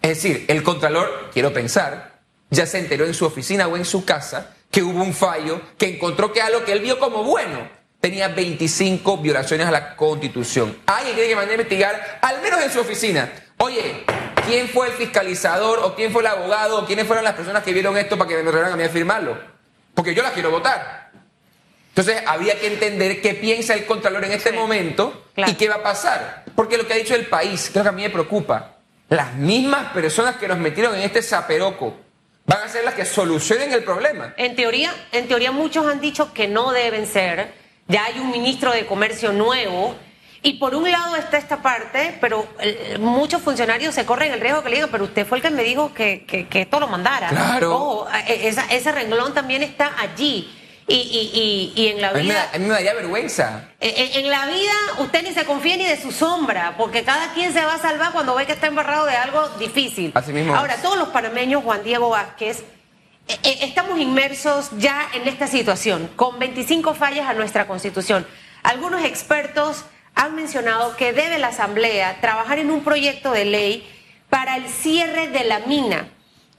Es 0.00 0.22
decir, 0.22 0.44
el 0.46 0.62
Contralor, 0.62 1.28
quiero 1.32 1.52
pensar, 1.52 2.20
ya 2.50 2.66
se 2.66 2.78
enteró 2.78 3.04
en 3.04 3.12
su 3.12 3.26
oficina 3.26 3.66
o 3.66 3.76
en 3.76 3.84
su 3.84 4.04
casa 4.04 4.54
que 4.70 4.84
hubo 4.84 5.02
un 5.02 5.12
fallo 5.12 5.60
que 5.76 5.88
encontró 5.88 6.32
que 6.32 6.40
algo 6.40 6.64
que 6.64 6.70
él 6.70 6.78
vio 6.78 7.00
como 7.00 7.24
bueno 7.24 7.68
tenía 7.98 8.28
25 8.28 9.16
violaciones 9.16 9.66
a 9.66 9.72
la 9.72 9.96
Constitución. 9.96 10.78
Alguien 10.86 11.16
tiene 11.16 11.30
que 11.30 11.34
mandar 11.34 11.50
a 11.50 11.62
investigar, 11.62 12.20
al 12.22 12.40
menos 12.42 12.62
en 12.62 12.70
su 12.70 12.78
oficina. 12.78 13.28
Oye, 13.56 14.04
¿quién 14.46 14.68
fue 14.68 14.86
el 14.86 14.92
fiscalizador 14.92 15.80
o 15.80 15.96
quién 15.96 16.12
fue 16.12 16.22
el 16.22 16.28
abogado 16.28 16.78
o 16.78 16.86
quiénes 16.86 17.08
fueron 17.08 17.24
las 17.24 17.34
personas 17.34 17.64
que 17.64 17.72
vieron 17.72 17.96
esto 17.96 18.16
para 18.16 18.28
que 18.28 18.36
me 18.36 18.52
regalaran 18.52 18.74
a 18.74 18.76
mí 18.76 18.84
a 18.84 18.88
firmarlo? 18.88 19.36
Porque 19.94 20.14
yo 20.14 20.22
las 20.22 20.30
quiero 20.30 20.52
votar. 20.52 21.09
Entonces 22.00 22.22
habría 22.26 22.58
que 22.58 22.66
entender 22.66 23.20
qué 23.20 23.34
piensa 23.34 23.74
el 23.74 23.84
Contralor 23.84 24.24
en 24.24 24.32
este 24.32 24.50
Sí, 24.50 24.56
momento 24.56 25.26
claro. 25.34 25.52
y 25.52 25.54
qué 25.54 25.68
va 25.68 25.76
a 25.76 25.82
pasar. 25.82 26.44
Porque 26.56 26.78
lo 26.78 26.86
que 26.86 26.94
ha 26.94 26.96
dicho 26.96 27.14
el 27.14 27.26
país, 27.26 27.68
creo 27.70 27.82
que 27.82 27.88
a 27.90 27.92
mí 27.92 28.02
me 28.02 28.08
preocupa. 28.10 28.76
Las 29.10 29.34
mismas 29.34 29.92
personas 29.92 30.36
que 30.36 30.48
nos 30.48 30.56
metieron 30.58 30.94
en 30.94 31.02
este 31.02 31.20
zaperoco 31.22 31.94
van 32.46 32.62
a 32.62 32.68
ser 32.68 32.84
las 32.84 32.94
que 32.94 33.04
solucionen 33.04 33.72
el 33.72 33.84
problema. 33.84 34.32
En 34.38 34.56
teoría, 34.56 34.94
en 35.12 35.28
teoría 35.28 35.52
muchos 35.52 35.86
han 35.86 36.00
dicho 36.00 36.32
que 36.32 36.48
no 36.48 36.72
deben 36.72 37.06
ser. 37.06 37.52
Ya 37.86 38.04
hay 38.06 38.18
un 38.18 38.30
ministro 38.30 38.72
de 38.72 38.86
comercio 38.86 39.32
nuevo. 39.32 39.94
Y 40.42 40.54
por 40.54 40.74
un 40.74 40.90
lado 40.90 41.16
está 41.16 41.36
esta 41.36 41.60
parte, 41.60 42.16
pero 42.18 42.46
eh, 42.60 42.96
muchos 42.98 43.42
funcionarios 43.42 43.94
se 43.94 44.06
corren 44.06 44.32
el 44.32 44.40
riesgo 44.40 44.62
que 44.62 44.70
le 44.70 44.76
digan, 44.76 44.90
pero 44.90 45.04
usted 45.04 45.26
fue 45.26 45.36
el 45.36 45.42
que 45.42 45.50
me 45.50 45.62
dijo 45.62 45.92
que, 45.92 46.24
que, 46.24 46.48
que 46.48 46.62
esto 46.62 46.80
lo 46.80 46.88
mandara. 46.88 47.28
Claro. 47.28 47.74
Ojo, 47.74 48.08
eh, 48.26 48.48
esa- 48.48 48.64
ese 48.70 48.90
renglón 48.90 49.34
también 49.34 49.62
está 49.62 49.92
allí. 49.98 50.56
Y, 50.90 50.94
y, 50.96 51.72
y, 51.76 51.80
y 51.82 51.88
en 51.88 52.00
la 52.00 52.08
A 52.08 52.12
mí, 52.14 52.18
me, 52.18 52.24
vida... 52.24 52.34
da- 52.34 52.50
a 52.52 52.58
mí 52.58 52.64
me 52.66 52.74
daría 52.74 52.94
vergüenza. 52.94 53.68
En, 53.78 54.24
en- 54.24 54.30
la 54.30 54.46
vida 54.46 54.72
usted 54.98 55.22
ni 55.22 55.32
se 55.32 55.44
confía 55.44 55.76
ni 55.76 55.84
de 55.84 56.00
su 56.00 56.10
sombra, 56.10 56.74
porque 56.76 57.04
cada 57.04 57.32
quien 57.32 57.52
se 57.52 57.64
va 57.64 57.74
a 57.74 57.78
salvar 57.78 58.12
cuando 58.12 58.34
ve 58.34 58.44
que 58.46 58.52
está 58.52 58.66
embarrado 58.66 59.06
de 59.06 59.16
algo 59.16 59.48
difícil. 59.58 60.10
Así 60.14 60.32
mismo 60.32 60.54
Ahora, 60.54 60.76
todos 60.82 60.98
los 60.98 61.08
panameños, 61.10 61.62
Juan 61.62 61.84
Diego 61.84 62.08
Vázquez, 62.10 62.64
eh, 63.28 63.38
eh, 63.44 63.58
estamos 63.62 64.00
inmersos 64.00 64.70
ya 64.78 65.08
en 65.14 65.28
esta 65.28 65.46
situación, 65.46 66.10
con 66.16 66.38
25 66.40 66.94
fallas 66.94 67.28
a 67.28 67.34
nuestra 67.34 67.66
constitución. 67.68 68.26
Algunos 68.64 69.04
expertos 69.04 69.84
han 70.16 70.34
mencionado 70.34 70.96
que 70.96 71.12
debe 71.12 71.38
la 71.38 71.48
Asamblea 71.48 72.18
trabajar 72.20 72.58
en 72.58 72.70
un 72.72 72.82
proyecto 72.82 73.30
de 73.30 73.44
ley 73.44 73.88
para 74.28 74.56
el 74.56 74.68
cierre 74.68 75.28
de 75.28 75.44
la 75.44 75.60
mina. 75.60 76.08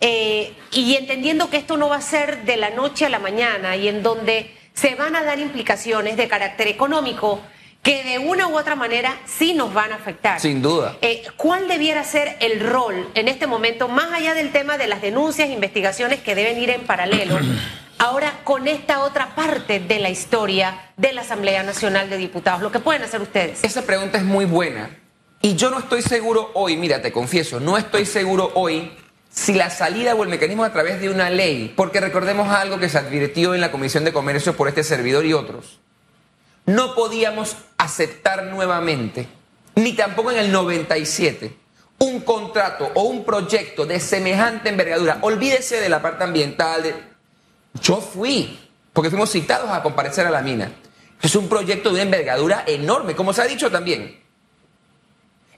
Eh, 0.03 0.53
y 0.71 0.95
entendiendo 0.95 1.51
que 1.51 1.57
esto 1.57 1.77
no 1.77 1.87
va 1.87 1.97
a 1.97 2.01
ser 2.01 2.43
de 2.43 2.57
la 2.57 2.71
noche 2.71 3.05
a 3.05 3.09
la 3.09 3.19
mañana 3.19 3.75
y 3.75 3.87
en 3.87 4.01
donde 4.01 4.51
se 4.73 4.95
van 4.95 5.15
a 5.15 5.23
dar 5.23 5.37
implicaciones 5.37 6.17
de 6.17 6.27
carácter 6.27 6.67
económico 6.67 7.39
que 7.83 8.03
de 8.03 8.17
una 8.17 8.47
u 8.47 8.57
otra 8.57 8.75
manera 8.75 9.15
sí 9.25 9.53
nos 9.53 9.73
van 9.73 9.91
a 9.91 9.95
afectar. 9.95 10.39
Sin 10.39 10.61
duda. 10.61 10.97
Eh, 11.01 11.23
¿Cuál 11.37 11.67
debiera 11.67 12.03
ser 12.03 12.35
el 12.39 12.59
rol 12.59 13.09
en 13.13 13.27
este 13.27 13.45
momento, 13.45 13.87
más 13.87 14.11
allá 14.11 14.33
del 14.33 14.51
tema 14.51 14.77
de 14.77 14.87
las 14.87 15.01
denuncias 15.01 15.49
e 15.49 15.53
investigaciones 15.53 16.21
que 16.21 16.33
deben 16.33 16.59
ir 16.59 16.71
en 16.71 16.81
paralelo, 16.81 17.39
ahora 17.99 18.39
con 18.43 18.67
esta 18.67 19.01
otra 19.01 19.35
parte 19.35 19.79
de 19.79 19.99
la 19.99 20.09
historia 20.09 20.91
de 20.97 21.13
la 21.13 21.21
Asamblea 21.21 21.61
Nacional 21.61 22.09
de 22.09 22.17
Diputados? 22.17 22.61
Lo 22.61 22.71
que 22.71 22.79
pueden 22.79 23.03
hacer 23.03 23.21
ustedes. 23.21 23.63
Esa 23.63 23.83
pregunta 23.83 24.17
es 24.17 24.23
muy 24.23 24.45
buena. 24.45 24.97
Y 25.43 25.55
yo 25.55 25.71
no 25.71 25.79
estoy 25.79 26.03
seguro 26.03 26.51
hoy, 26.53 26.77
mira, 26.77 27.01
te 27.01 27.11
confieso, 27.11 27.59
no 27.59 27.77
estoy 27.77 28.05
seguro 28.05 28.51
hoy 28.53 28.91
si 29.31 29.53
la 29.53 29.69
salida 29.69 30.13
o 30.13 30.23
el 30.23 30.29
mecanismo 30.29 30.63
a 30.63 30.73
través 30.73 30.99
de 30.99 31.09
una 31.09 31.29
ley, 31.29 31.73
porque 31.75 32.01
recordemos 32.01 32.49
algo 32.49 32.79
que 32.79 32.89
se 32.89 32.97
advirtió 32.97 33.55
en 33.55 33.61
la 33.61 33.71
Comisión 33.71 34.03
de 34.03 34.13
Comercio 34.13 34.55
por 34.55 34.67
este 34.67 34.83
servidor 34.83 35.25
y 35.25 35.33
otros. 35.33 35.79
No 36.65 36.93
podíamos 36.93 37.55
aceptar 37.77 38.43
nuevamente, 38.43 39.27
ni 39.75 39.93
tampoco 39.93 40.31
en 40.31 40.37
el 40.37 40.51
97, 40.51 41.55
un 41.99 42.19
contrato 42.21 42.91
o 42.93 43.03
un 43.03 43.23
proyecto 43.23 43.85
de 43.85 43.99
semejante 43.99 44.69
envergadura. 44.69 45.19
Olvídese 45.21 45.79
de 45.79 45.89
la 45.89 46.01
parte 46.01 46.25
ambiental. 46.25 46.93
Yo 47.81 48.01
fui, 48.01 48.59
porque 48.91 49.09
fuimos 49.09 49.31
citados 49.31 49.69
a 49.69 49.81
comparecer 49.81 50.27
a 50.27 50.31
la 50.31 50.41
mina. 50.41 50.71
Es 51.21 51.35
un 51.35 51.47
proyecto 51.47 51.89
de 51.89 51.95
una 51.95 52.03
envergadura 52.03 52.63
enorme, 52.67 53.15
como 53.15 53.31
se 53.31 53.41
ha 53.41 53.45
dicho 53.45 53.71
también. 53.71 54.19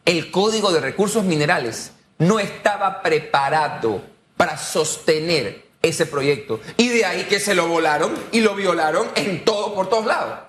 El 0.06 0.30
Código 0.32 0.72
de 0.72 0.82
Recursos 0.82 1.24
Minerales 1.24 1.94
no 2.17 2.39
estaba 2.39 3.01
preparado 3.01 4.01
para 4.38 4.58
sostener 4.58 5.63
ese 5.82 6.05
proyecto. 6.05 6.60
Y 6.77 6.89
de 6.89 7.05
ahí 7.05 7.24
que 7.25 7.39
se 7.39 7.55
lo 7.55 7.67
volaron 7.67 8.13
y 8.32 8.41
lo 8.41 8.55
violaron 8.55 9.08
en 9.15 9.46
todo, 9.46 9.75
por 9.75 9.89
todos 9.89 10.05
lados. 10.05 10.39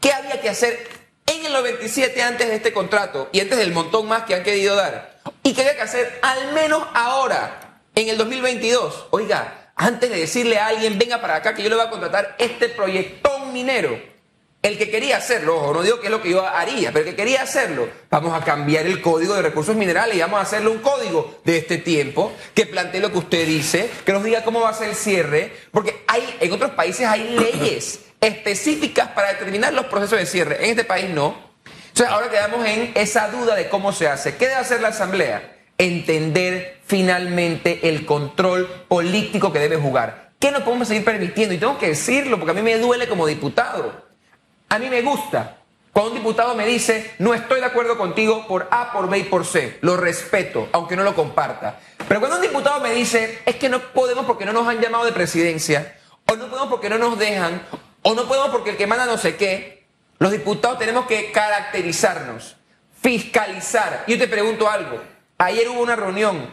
¿Qué 0.00 0.12
había 0.12 0.40
que 0.40 0.48
hacer 0.48 0.86
en 1.26 1.44
el 1.44 1.52
97 1.52 2.22
antes 2.22 2.48
de 2.48 2.54
este 2.54 2.72
contrato 2.72 3.28
y 3.32 3.40
antes 3.40 3.58
del 3.58 3.72
montón 3.72 4.06
más 4.06 4.24
que 4.24 4.34
han 4.34 4.44
querido 4.44 4.76
dar? 4.76 5.18
¿Y 5.42 5.54
qué 5.54 5.62
había 5.62 5.76
que 5.76 5.82
hacer 5.82 6.18
al 6.22 6.52
menos 6.52 6.82
ahora, 6.94 7.80
en 7.94 8.08
el 8.08 8.18
2022? 8.18 9.08
Oiga, 9.10 9.72
antes 9.74 10.10
de 10.10 10.18
decirle 10.18 10.58
a 10.58 10.66
alguien, 10.66 10.98
venga 10.98 11.20
para 11.20 11.36
acá 11.36 11.54
que 11.54 11.62
yo 11.62 11.68
le 11.68 11.76
voy 11.76 11.86
a 11.86 11.90
contratar 11.90 12.36
este 12.38 12.68
proyectón 12.68 13.52
minero. 13.52 13.98
El 14.68 14.76
que 14.76 14.90
quería 14.90 15.16
hacerlo, 15.16 15.56
ojo, 15.56 15.72
no 15.72 15.82
digo 15.82 15.98
que 15.98 16.08
es 16.08 16.10
lo 16.10 16.20
que 16.20 16.28
yo 16.28 16.46
haría, 16.46 16.92
pero 16.92 17.06
el 17.06 17.10
que 17.12 17.16
quería 17.16 17.40
hacerlo, 17.40 17.88
vamos 18.10 18.38
a 18.38 18.44
cambiar 18.44 18.84
el 18.84 19.00
código 19.00 19.34
de 19.34 19.40
recursos 19.40 19.74
minerales 19.74 20.14
y 20.14 20.20
vamos 20.20 20.38
a 20.38 20.42
hacerle 20.42 20.68
un 20.68 20.80
código 20.80 21.40
de 21.42 21.56
este 21.56 21.78
tiempo 21.78 22.34
que 22.52 22.66
plantee 22.66 23.00
lo 23.00 23.10
que 23.10 23.16
usted 23.16 23.46
dice, 23.46 23.88
que 24.04 24.12
nos 24.12 24.22
diga 24.22 24.44
cómo 24.44 24.60
va 24.60 24.68
a 24.68 24.74
ser 24.74 24.90
el 24.90 24.94
cierre, 24.94 25.50
porque 25.70 26.04
hay, 26.06 26.36
en 26.40 26.52
otros 26.52 26.72
países 26.72 27.06
hay 27.06 27.30
leyes 27.30 28.00
específicas 28.20 29.08
para 29.12 29.32
determinar 29.32 29.72
los 29.72 29.86
procesos 29.86 30.18
de 30.18 30.26
cierre. 30.26 30.62
En 30.62 30.70
este 30.70 30.84
país 30.84 31.08
no. 31.08 31.34
Entonces 31.88 32.08
ahora 32.08 32.28
quedamos 32.28 32.66
en 32.66 32.92
esa 32.94 33.28
duda 33.28 33.54
de 33.54 33.70
cómo 33.70 33.94
se 33.94 34.06
hace. 34.06 34.36
¿Qué 34.36 34.48
debe 34.48 34.60
hacer 34.60 34.82
la 34.82 34.88
Asamblea? 34.88 35.56
Entender 35.78 36.82
finalmente 36.84 37.88
el 37.88 38.04
control 38.04 38.66
político 38.86 39.50
que 39.50 39.60
debe 39.60 39.76
jugar. 39.76 40.32
¿Qué 40.38 40.50
no 40.50 40.62
podemos 40.62 40.88
seguir 40.88 41.06
permitiendo? 41.06 41.54
Y 41.54 41.58
tengo 41.58 41.78
que 41.78 41.88
decirlo 41.88 42.38
porque 42.38 42.50
a 42.50 42.54
mí 42.54 42.60
me 42.60 42.76
duele 42.76 43.08
como 43.08 43.26
diputado. 43.26 44.07
A 44.68 44.78
mí 44.78 44.88
me 44.88 45.02
gusta 45.02 45.58
cuando 45.92 46.12
un 46.12 46.18
diputado 46.18 46.54
me 46.54 46.64
dice, 46.64 47.14
no 47.18 47.34
estoy 47.34 47.58
de 47.58 47.66
acuerdo 47.66 47.98
contigo 47.98 48.46
por 48.46 48.68
A, 48.70 48.92
por 48.92 49.08
B 49.08 49.18
y 49.18 49.24
por 49.24 49.44
C. 49.44 49.78
Lo 49.80 49.96
respeto, 49.96 50.68
aunque 50.70 50.94
no 50.94 51.02
lo 51.02 51.14
comparta. 51.14 51.80
Pero 52.06 52.20
cuando 52.20 52.36
un 52.36 52.42
diputado 52.42 52.80
me 52.80 52.92
dice, 52.92 53.40
es 53.44 53.56
que 53.56 53.68
no 53.68 53.80
podemos 53.80 54.24
porque 54.24 54.44
no 54.44 54.52
nos 54.52 54.68
han 54.68 54.80
llamado 54.80 55.04
de 55.04 55.12
presidencia, 55.12 55.98
o 56.26 56.36
no 56.36 56.46
podemos 56.48 56.68
porque 56.68 56.88
no 56.88 56.98
nos 56.98 57.18
dejan, 57.18 57.62
o 58.02 58.14
no 58.14 58.28
podemos 58.28 58.50
porque 58.50 58.70
el 58.70 58.76
que 58.76 58.86
manda 58.86 59.06
no 59.06 59.18
sé 59.18 59.36
qué, 59.36 59.86
Los 60.20 60.30
diputados 60.30 60.78
tenemos 60.78 61.06
que 61.06 61.32
caracterizarnos, 61.32 62.56
fiscalizar. 63.00 64.04
Yo 64.06 64.18
te 64.18 64.28
pregunto 64.28 64.68
algo. 64.68 65.00
Ayer 65.38 65.68
hubo 65.68 65.80
una 65.80 65.96
reunión 65.96 66.48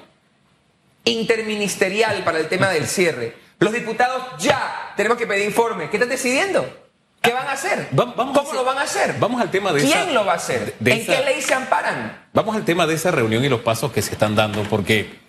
interministerial 1.04 2.24
para 2.24 2.40
el 2.40 2.48
tema 2.48 2.70
del 2.70 2.88
cierre. 2.88 3.36
Los 3.60 3.74
diputados 3.74 4.24
ya 4.40 4.94
tenemos 4.96 5.18
que 5.18 5.28
pedir 5.28 5.46
informes. 5.46 5.90
¿Qué 5.90 5.98
están 5.98 6.10
decidiendo? 6.10 6.85
¿Qué 7.26 7.34
van 7.34 7.48
a 7.48 7.52
hacer? 7.52 7.90
¿Cómo 7.96 8.54
lo 8.54 8.64
van 8.64 8.78
a 8.78 8.82
hacer? 8.82 9.16
Vamos 9.20 9.42
al 9.42 9.52
tema 9.52 9.74
de 9.74 9.82
¿Quién 9.82 10.14
lo 10.14 10.26
va 10.26 10.34
a 10.34 10.36
hacer? 10.36 10.76
¿En 10.84 11.06
qué 11.06 11.24
ley 11.26 11.42
se 11.42 11.54
amparan? 11.54 12.26
Vamos 12.34 12.56
al 12.56 12.64
tema 12.66 12.86
de 12.88 12.94
esa 12.94 13.12
reunión 13.12 13.44
y 13.44 13.50
los 13.50 13.62
pasos 13.62 13.92
que 13.92 14.02
se 14.02 14.12
están 14.12 14.36
dando, 14.36 14.64
porque 14.64 15.20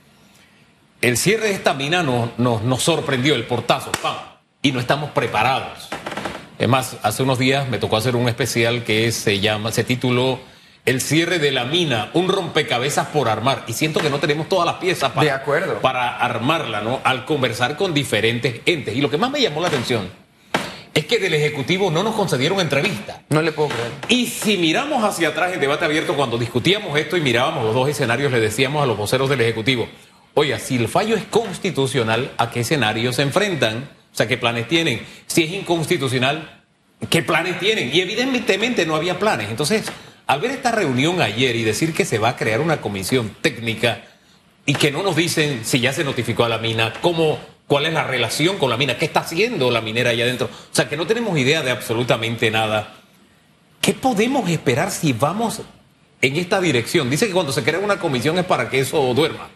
el 1.00 1.16
cierre 1.16 1.48
de 1.48 1.54
esta 1.54 1.74
mina 1.74 2.02
nos, 2.02 2.36
nos, 2.38 2.82
sorprendió, 2.82 3.34
el 3.34 3.46
portazo, 3.46 3.92
¡pam! 4.02 4.16
y 4.62 4.72
no 4.72 4.80
estamos 4.80 5.10
preparados. 5.10 5.88
Es 6.58 6.68
más, 6.68 6.96
hace 7.02 7.22
unos 7.22 7.38
días 7.38 7.68
me 7.68 7.78
tocó 7.78 7.96
hacer 7.96 8.16
un 8.16 8.28
especial 8.28 8.82
que 8.84 9.12
se 9.12 9.40
llama, 9.40 9.72
se 9.72 9.84
tituló 9.84 10.40
El 10.84 11.00
cierre 11.00 11.38
de 11.38 11.52
la 11.52 11.64
mina, 11.64 12.10
un 12.14 12.28
rompecabezas 12.28 13.08
por 13.08 13.28
armar. 13.28 13.64
Y 13.66 13.74
siento 13.74 14.00
que 14.00 14.08
no 14.10 14.18
tenemos 14.18 14.48
todas 14.48 14.66
las 14.66 14.76
piezas 14.76 15.12
para, 15.12 15.24
de 15.24 15.30
acuerdo. 15.32 15.80
para 15.80 16.16
armarla, 16.16 16.80
¿no? 16.80 17.00
Al 17.04 17.24
conversar 17.26 17.76
con 17.76 17.92
diferentes 17.92 18.60
entes. 18.64 18.96
Y 18.96 19.00
lo 19.00 19.10
que 19.10 19.18
más 19.18 19.30
me 19.30 19.40
llamó 19.40 19.60
la 19.60 19.68
atención 19.68 20.25
es 20.96 21.04
que 21.04 21.18
del 21.18 21.34
Ejecutivo 21.34 21.90
no 21.90 22.02
nos 22.02 22.14
concedieron 22.14 22.58
entrevista. 22.58 23.20
No 23.28 23.42
le 23.42 23.52
puedo 23.52 23.68
creer. 23.68 23.90
Y 24.08 24.28
si 24.28 24.56
miramos 24.56 25.04
hacia 25.04 25.28
atrás 25.28 25.52
en 25.52 25.60
debate 25.60 25.84
abierto, 25.84 26.16
cuando 26.16 26.38
discutíamos 26.38 26.98
esto 26.98 27.18
y 27.18 27.20
mirábamos 27.20 27.64
los 27.64 27.74
dos 27.74 27.86
escenarios, 27.90 28.32
le 28.32 28.40
decíamos 28.40 28.82
a 28.82 28.86
los 28.86 28.96
voceros 28.96 29.28
del 29.28 29.42
Ejecutivo, 29.42 29.86
oiga, 30.32 30.58
si 30.58 30.76
el 30.76 30.88
fallo 30.88 31.14
es 31.14 31.24
constitucional, 31.24 32.32
¿a 32.38 32.50
qué 32.50 32.60
escenario 32.60 33.12
se 33.12 33.20
enfrentan? 33.20 33.90
O 34.10 34.16
sea, 34.16 34.26
¿qué 34.26 34.38
planes 34.38 34.68
tienen? 34.68 35.02
Si 35.26 35.42
es 35.42 35.50
inconstitucional, 35.50 36.62
¿qué 37.10 37.22
planes 37.22 37.58
tienen? 37.58 37.94
Y 37.94 38.00
evidentemente 38.00 38.86
no 38.86 38.96
había 38.96 39.18
planes. 39.18 39.50
Entonces, 39.50 39.84
al 40.26 40.40
ver 40.40 40.52
esta 40.52 40.72
reunión 40.72 41.20
ayer 41.20 41.56
y 41.56 41.64
decir 41.64 41.92
que 41.92 42.06
se 42.06 42.18
va 42.18 42.30
a 42.30 42.36
crear 42.36 42.62
una 42.62 42.80
comisión 42.80 43.36
técnica 43.42 44.02
y 44.64 44.72
que 44.72 44.90
no 44.90 45.02
nos 45.02 45.14
dicen 45.14 45.60
si 45.62 45.78
ya 45.78 45.92
se 45.92 46.04
notificó 46.04 46.44
a 46.44 46.48
la 46.48 46.56
mina, 46.56 46.94
cómo 47.02 47.38
cuál 47.66 47.86
es 47.86 47.92
la 47.92 48.04
relación 48.04 48.58
con 48.58 48.70
la 48.70 48.76
mina, 48.76 48.96
qué 48.96 49.06
está 49.06 49.20
haciendo 49.20 49.70
la 49.70 49.80
minera 49.80 50.10
allá 50.10 50.24
adentro. 50.24 50.46
O 50.46 50.74
sea, 50.74 50.88
que 50.88 50.96
no 50.96 51.06
tenemos 51.06 51.36
idea 51.38 51.62
de 51.62 51.70
absolutamente 51.70 52.50
nada. 52.50 52.94
¿Qué 53.80 53.94
podemos 53.94 54.48
esperar 54.48 54.90
si 54.90 55.12
vamos 55.12 55.60
en 56.20 56.36
esta 56.36 56.60
dirección? 56.60 57.10
Dice 57.10 57.26
que 57.26 57.32
cuando 57.32 57.52
se 57.52 57.62
crea 57.62 57.78
una 57.78 57.98
comisión 57.98 58.38
es 58.38 58.44
para 58.44 58.68
que 58.68 58.80
eso 58.80 59.00
duerma. 59.14 59.48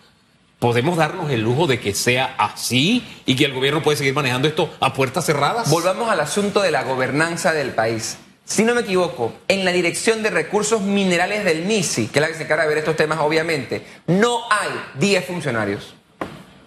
¿Podemos 0.59 0.99
darnos 0.99 1.31
el 1.31 1.41
lujo 1.41 1.67
de 1.67 1.81
que 1.81 1.95
sea 1.95 2.35
así 2.37 3.03
y 3.25 3.35
que 3.35 3.47
el 3.47 3.55
gobierno 3.55 3.83
puede 3.83 3.97
seguir 3.97 4.13
manejando 4.13 4.47
esto 4.47 4.71
a 4.81 4.93
puertas 4.93 5.25
cerradas? 5.25 5.71
Volvamos 5.71 6.11
al 6.11 6.21
asunto 6.21 6.61
de 6.61 6.71
la 6.71 6.85
gobernanza 6.85 7.55
del 7.55 7.71
país. 7.71 8.19
Si 8.45 8.65
no 8.65 8.75
me 8.75 8.83
equivoco, 8.83 9.33
en 9.49 9.65
la 9.65 9.73
Dirección 9.73 10.23
de 10.23 10.29
Recursos 10.29 10.83
Minerales 10.83 11.45
del 11.45 11.65
MISI, 11.65 12.09
que 12.09 12.19
es 12.19 12.21
la 12.21 12.29
que 12.29 12.35
se 12.35 12.43
encarga 12.43 12.65
de 12.65 12.69
ver 12.69 12.79
estos 12.79 12.97
temas, 12.97 13.21
obviamente, 13.21 13.87
no 14.07 14.43
hay 14.51 14.69
10 14.99 15.25
funcionarios. 15.25 15.95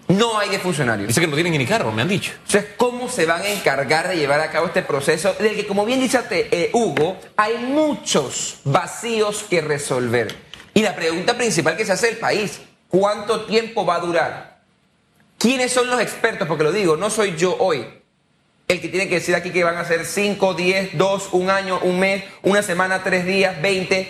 No 0.07 0.38
hay 0.38 0.50
de 0.50 0.60
funcionarios. 0.60 1.07
Dice 1.07 1.22
que 1.22 1.27
no 1.27 1.36
tienen 1.36 1.57
ni 1.57 1.65
carro, 1.65 1.91
me 1.91 2.01
han 2.01 2.07
dicho. 2.07 2.33
Entonces, 2.45 2.65
¿cómo 2.77 3.10
se 3.10 3.25
van 3.25 3.41
a 3.41 3.50
encargar 3.50 4.10
de 4.10 4.17
llevar 4.17 4.41
a 4.41 4.51
cabo 4.51 4.67
este 4.67 4.81
proceso? 4.81 5.33
Del 5.39 5.55
que, 5.55 5.65
como 5.65 5.86
bien 5.86 6.00
dice 6.00 6.19
eh, 6.29 6.69
Hugo, 6.74 7.17
hay 7.36 7.57
muchos 7.57 8.60
vacíos 8.63 9.45
que 9.50 9.62
resolver. 9.62 10.36
Y 10.74 10.81
la 10.81 10.95
pregunta 10.95 11.36
principal 11.38 11.77
que 11.77 11.86
se 11.86 11.93
hace 11.93 12.10
el 12.10 12.17
país, 12.17 12.60
¿cuánto 12.89 13.45
tiempo 13.45 13.86
va 13.86 13.95
a 13.95 14.00
durar? 14.00 14.62
¿Quiénes 15.38 15.72
son 15.72 15.89
los 15.89 16.00
expertos? 16.01 16.48
Porque 16.48 16.63
lo 16.63 16.72
digo, 16.72 16.98
no 16.98 17.10
soy 17.10 17.36
yo 17.36 17.55
hoy 17.60 17.86
el 18.67 18.81
que 18.81 18.89
tiene 18.89 19.07
que 19.07 19.15
decir 19.15 19.36
aquí 19.36 19.51
que 19.51 19.63
van 19.63 19.77
a 19.77 19.86
ser 19.86 20.05
5, 20.05 20.53
10, 20.53 20.98
2, 20.98 21.29
un 21.33 21.50
año, 21.50 21.79
un 21.83 22.00
mes, 22.00 22.24
una 22.41 22.62
semana, 22.63 23.03
tres 23.03 23.25
días, 23.25 23.62
20. 23.62 24.10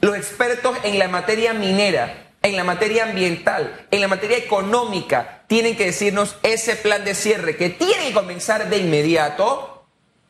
Los 0.00 0.16
expertos 0.16 0.76
en 0.82 0.98
la 0.98 1.08
materia 1.08 1.52
minera 1.52 2.31
en 2.42 2.56
la 2.56 2.64
materia 2.64 3.04
ambiental, 3.04 3.86
en 3.90 4.00
la 4.00 4.08
materia 4.08 4.36
económica, 4.36 5.42
tienen 5.46 5.76
que 5.76 5.86
decirnos 5.86 6.36
ese 6.42 6.76
plan 6.76 7.04
de 7.04 7.14
cierre 7.14 7.56
que 7.56 7.70
tiene 7.70 8.08
que 8.08 8.12
comenzar 8.12 8.68
de 8.68 8.78
inmediato, 8.78 9.84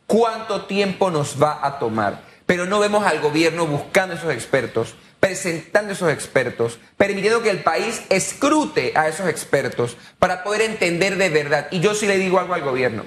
cuánto 0.07 0.67
tiempo 0.67 1.11
nos 1.11 1.43
va 1.43 1.61
a 1.63 1.79
tomar. 1.79 2.23
Pero 2.45 2.67
no 2.67 2.81
vemos 2.81 3.07
al 3.07 3.21
gobierno 3.21 3.67
buscando 3.67 4.15
esos 4.15 4.33
expertos, 4.33 4.95
presentando 5.21 5.93
esos 5.93 6.13
expertos, 6.13 6.79
permitiendo 6.97 7.43
que 7.43 7.51
el 7.51 7.63
país 7.63 8.03
escrute 8.11 8.93
a 8.95 9.09
esos 9.09 9.29
expertos 9.29 9.97
para 10.19 10.45
poder 10.45 10.63
entender 10.63 11.17
de 11.17 11.31
verdad. 11.31 11.69
Y 11.71 11.81
yo 11.81 11.95
sí 11.95 12.07
le 12.07 12.19
digo 12.19 12.39
algo 12.39 12.55
al 12.55 12.63
gobierno. 12.63 13.05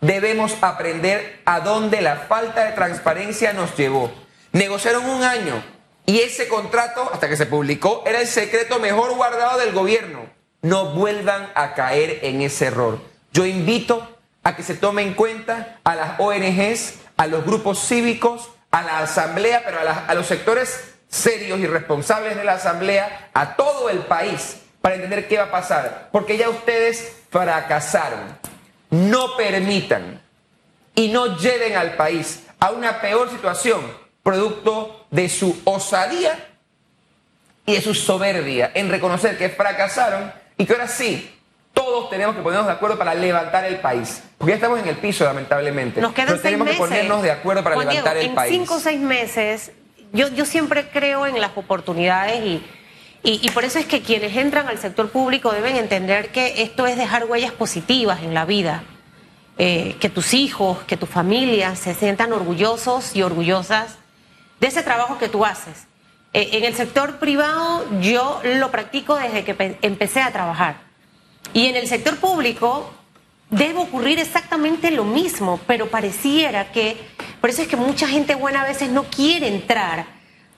Debemos 0.00 0.56
aprender 0.62 1.40
a 1.44 1.60
dónde 1.60 2.00
la 2.00 2.16
falta 2.16 2.64
de 2.64 2.72
transparencia 2.72 3.52
nos 3.52 3.76
llevó. 3.76 4.10
Negociaron 4.52 5.04
un 5.04 5.22
año 5.22 5.62
y 6.08 6.20
ese 6.20 6.48
contrato, 6.48 7.10
hasta 7.12 7.28
que 7.28 7.36
se 7.36 7.44
publicó, 7.44 8.02
era 8.06 8.22
el 8.22 8.26
secreto 8.26 8.78
mejor 8.78 9.14
guardado 9.14 9.58
del 9.58 9.74
gobierno. 9.74 10.24
No 10.62 10.94
vuelvan 10.94 11.52
a 11.54 11.74
caer 11.74 12.20
en 12.22 12.40
ese 12.40 12.68
error. 12.68 12.98
Yo 13.30 13.44
invito 13.44 14.16
a 14.42 14.56
que 14.56 14.62
se 14.62 14.74
tome 14.74 15.02
en 15.02 15.12
cuenta 15.12 15.80
a 15.84 15.94
las 15.94 16.18
ONGs, 16.18 16.94
a 17.18 17.26
los 17.26 17.44
grupos 17.44 17.86
cívicos, 17.86 18.48
a 18.70 18.80
la 18.80 19.00
asamblea, 19.00 19.64
pero 19.66 19.80
a, 19.80 20.06
a 20.06 20.14
los 20.14 20.26
sectores 20.26 20.94
serios 21.10 21.60
y 21.60 21.66
responsables 21.66 22.36
de 22.36 22.44
la 22.44 22.54
asamblea, 22.54 23.28
a 23.34 23.54
todo 23.54 23.90
el 23.90 23.98
país, 23.98 24.62
para 24.80 24.94
entender 24.94 25.28
qué 25.28 25.36
va 25.36 25.44
a 25.44 25.50
pasar. 25.50 26.08
Porque 26.10 26.38
ya 26.38 26.48
ustedes 26.48 27.18
fracasaron. 27.28 28.38
No 28.88 29.36
permitan 29.36 30.22
y 30.94 31.08
no 31.08 31.36
lleven 31.36 31.76
al 31.76 31.96
país 31.96 32.44
a 32.60 32.70
una 32.70 33.02
peor 33.02 33.28
situación 33.28 33.82
producto 34.22 34.97
de 35.10 35.28
su 35.28 35.60
osadía 35.64 36.38
y 37.66 37.74
de 37.74 37.82
su 37.82 37.94
soberbia 37.94 38.70
en 38.74 38.88
reconocer 38.90 39.36
que 39.36 39.48
fracasaron 39.48 40.32
y 40.56 40.64
que 40.64 40.72
ahora 40.72 40.88
sí, 40.88 41.30
todos 41.72 42.10
tenemos 42.10 42.34
que 42.34 42.42
ponernos 42.42 42.66
de 42.66 42.72
acuerdo 42.72 42.98
para 42.98 43.14
levantar 43.14 43.64
el 43.64 43.76
país. 43.76 44.22
Porque 44.36 44.52
ya 44.52 44.56
estamos 44.56 44.80
en 44.80 44.88
el 44.88 44.96
piso, 44.96 45.24
lamentablemente. 45.24 46.00
Nos 46.00 46.12
quedan 46.12 46.28
Pero 46.28 46.40
tenemos 46.40 46.68
que 46.68 46.76
ponernos 46.76 47.22
de 47.22 47.30
acuerdo 47.30 47.62
para 47.62 47.76
levantar 47.76 48.16
el 48.16 48.30
país. 48.30 48.52
En 48.52 48.60
cinco 48.60 48.74
o 48.74 48.80
seis 48.80 49.00
meses, 49.00 49.72
yo, 50.12 50.28
yo 50.28 50.44
siempre 50.44 50.88
creo 50.88 51.26
en 51.26 51.40
las 51.40 51.56
oportunidades 51.56 52.44
y, 52.44 52.62
y, 53.22 53.50
por 53.50 53.64
eso 53.64 53.78
es 53.78 53.86
que 53.86 54.02
quienes 54.02 54.36
entran 54.36 54.68
al 54.68 54.78
sector 54.78 55.10
público 55.10 55.52
deben 55.52 55.76
entender 55.76 56.30
que 56.30 56.62
esto 56.62 56.86
es 56.86 56.96
dejar 56.96 57.26
huellas 57.26 57.52
positivas 57.52 58.22
en 58.22 58.34
la 58.34 58.44
vida. 58.44 58.82
Eh, 59.60 59.96
que 59.98 60.08
tus 60.08 60.34
hijos, 60.34 60.78
que 60.86 60.96
tu 60.96 61.06
familia 61.06 61.74
se 61.74 61.92
sientan 61.92 62.32
orgullosos 62.32 63.16
y 63.16 63.22
orgullosas 63.22 63.98
de 64.60 64.66
ese 64.66 64.82
trabajo 64.82 65.18
que 65.18 65.28
tú 65.28 65.44
haces. 65.44 65.86
Eh, 66.32 66.50
en 66.52 66.64
el 66.64 66.74
sector 66.74 67.18
privado 67.18 67.86
yo 68.00 68.40
lo 68.44 68.70
practico 68.70 69.16
desde 69.16 69.44
que 69.44 69.78
empecé 69.82 70.20
a 70.20 70.32
trabajar. 70.32 70.76
Y 71.54 71.66
en 71.66 71.76
el 71.76 71.88
sector 71.88 72.18
público 72.18 72.90
debe 73.50 73.78
ocurrir 73.78 74.18
exactamente 74.18 74.90
lo 74.90 75.04
mismo, 75.04 75.58
pero 75.66 75.88
pareciera 75.88 76.70
que, 76.70 76.96
por 77.40 77.50
eso 77.50 77.62
es 77.62 77.68
que 77.68 77.76
mucha 77.76 78.06
gente 78.06 78.34
buena 78.34 78.62
a 78.62 78.66
veces 78.66 78.90
no 78.90 79.04
quiere 79.04 79.48
entrar 79.48 80.06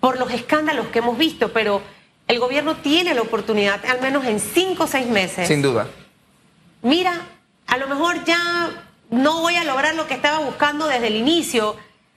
por 0.00 0.18
los 0.18 0.32
escándalos 0.32 0.88
que 0.88 0.98
hemos 0.98 1.16
visto, 1.16 1.52
pero 1.52 1.82
el 2.26 2.38
gobierno 2.40 2.76
tiene 2.76 3.14
la 3.14 3.22
oportunidad, 3.22 3.84
al 3.86 4.00
menos 4.00 4.24
en 4.24 4.40
cinco 4.40 4.84
o 4.84 4.86
seis 4.86 5.06
meses. 5.06 5.46
Sin 5.46 5.62
duda. 5.62 5.88
Mira, 6.82 7.12
a 7.66 7.76
lo 7.76 7.86
mejor 7.86 8.24
ya 8.24 8.70
no 9.10 9.40
voy 9.40 9.56
a 9.56 9.64
lograr 9.64 9.94
lo 9.94 10.06
que 10.06 10.14
estaba 10.14 10.38
buscando 10.38 10.86
desde 10.86 11.08
el 11.08 11.16
inicio, 11.16 11.76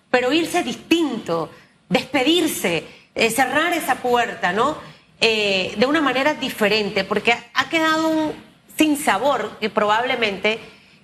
pero 0.09 0.31
irse 0.31 0.63
distinto 0.63 1.49
despedirse, 1.89 2.85
eh, 3.15 3.29
cerrar 3.29 3.73
esa 3.73 3.95
puerta, 3.95 4.53
¿no? 4.53 4.77
Eh, 5.25 5.75
de 5.77 5.85
una 5.85 6.01
manera 6.01 6.33
diferente, 6.33 7.03
porque 7.03 7.33
ha, 7.53 7.69
quedado 7.69 8.09
un 8.09 8.33
sin 8.77 8.97
sabor 8.97 9.57
que 9.59 9.69
probablemente, 9.69 10.59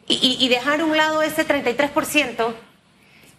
y, 0.07 0.47
dejar 0.49 0.81
a 0.81 0.85
un 0.85 0.97
lado 0.97 1.21
ese 1.21 1.47
33%, 1.47 2.53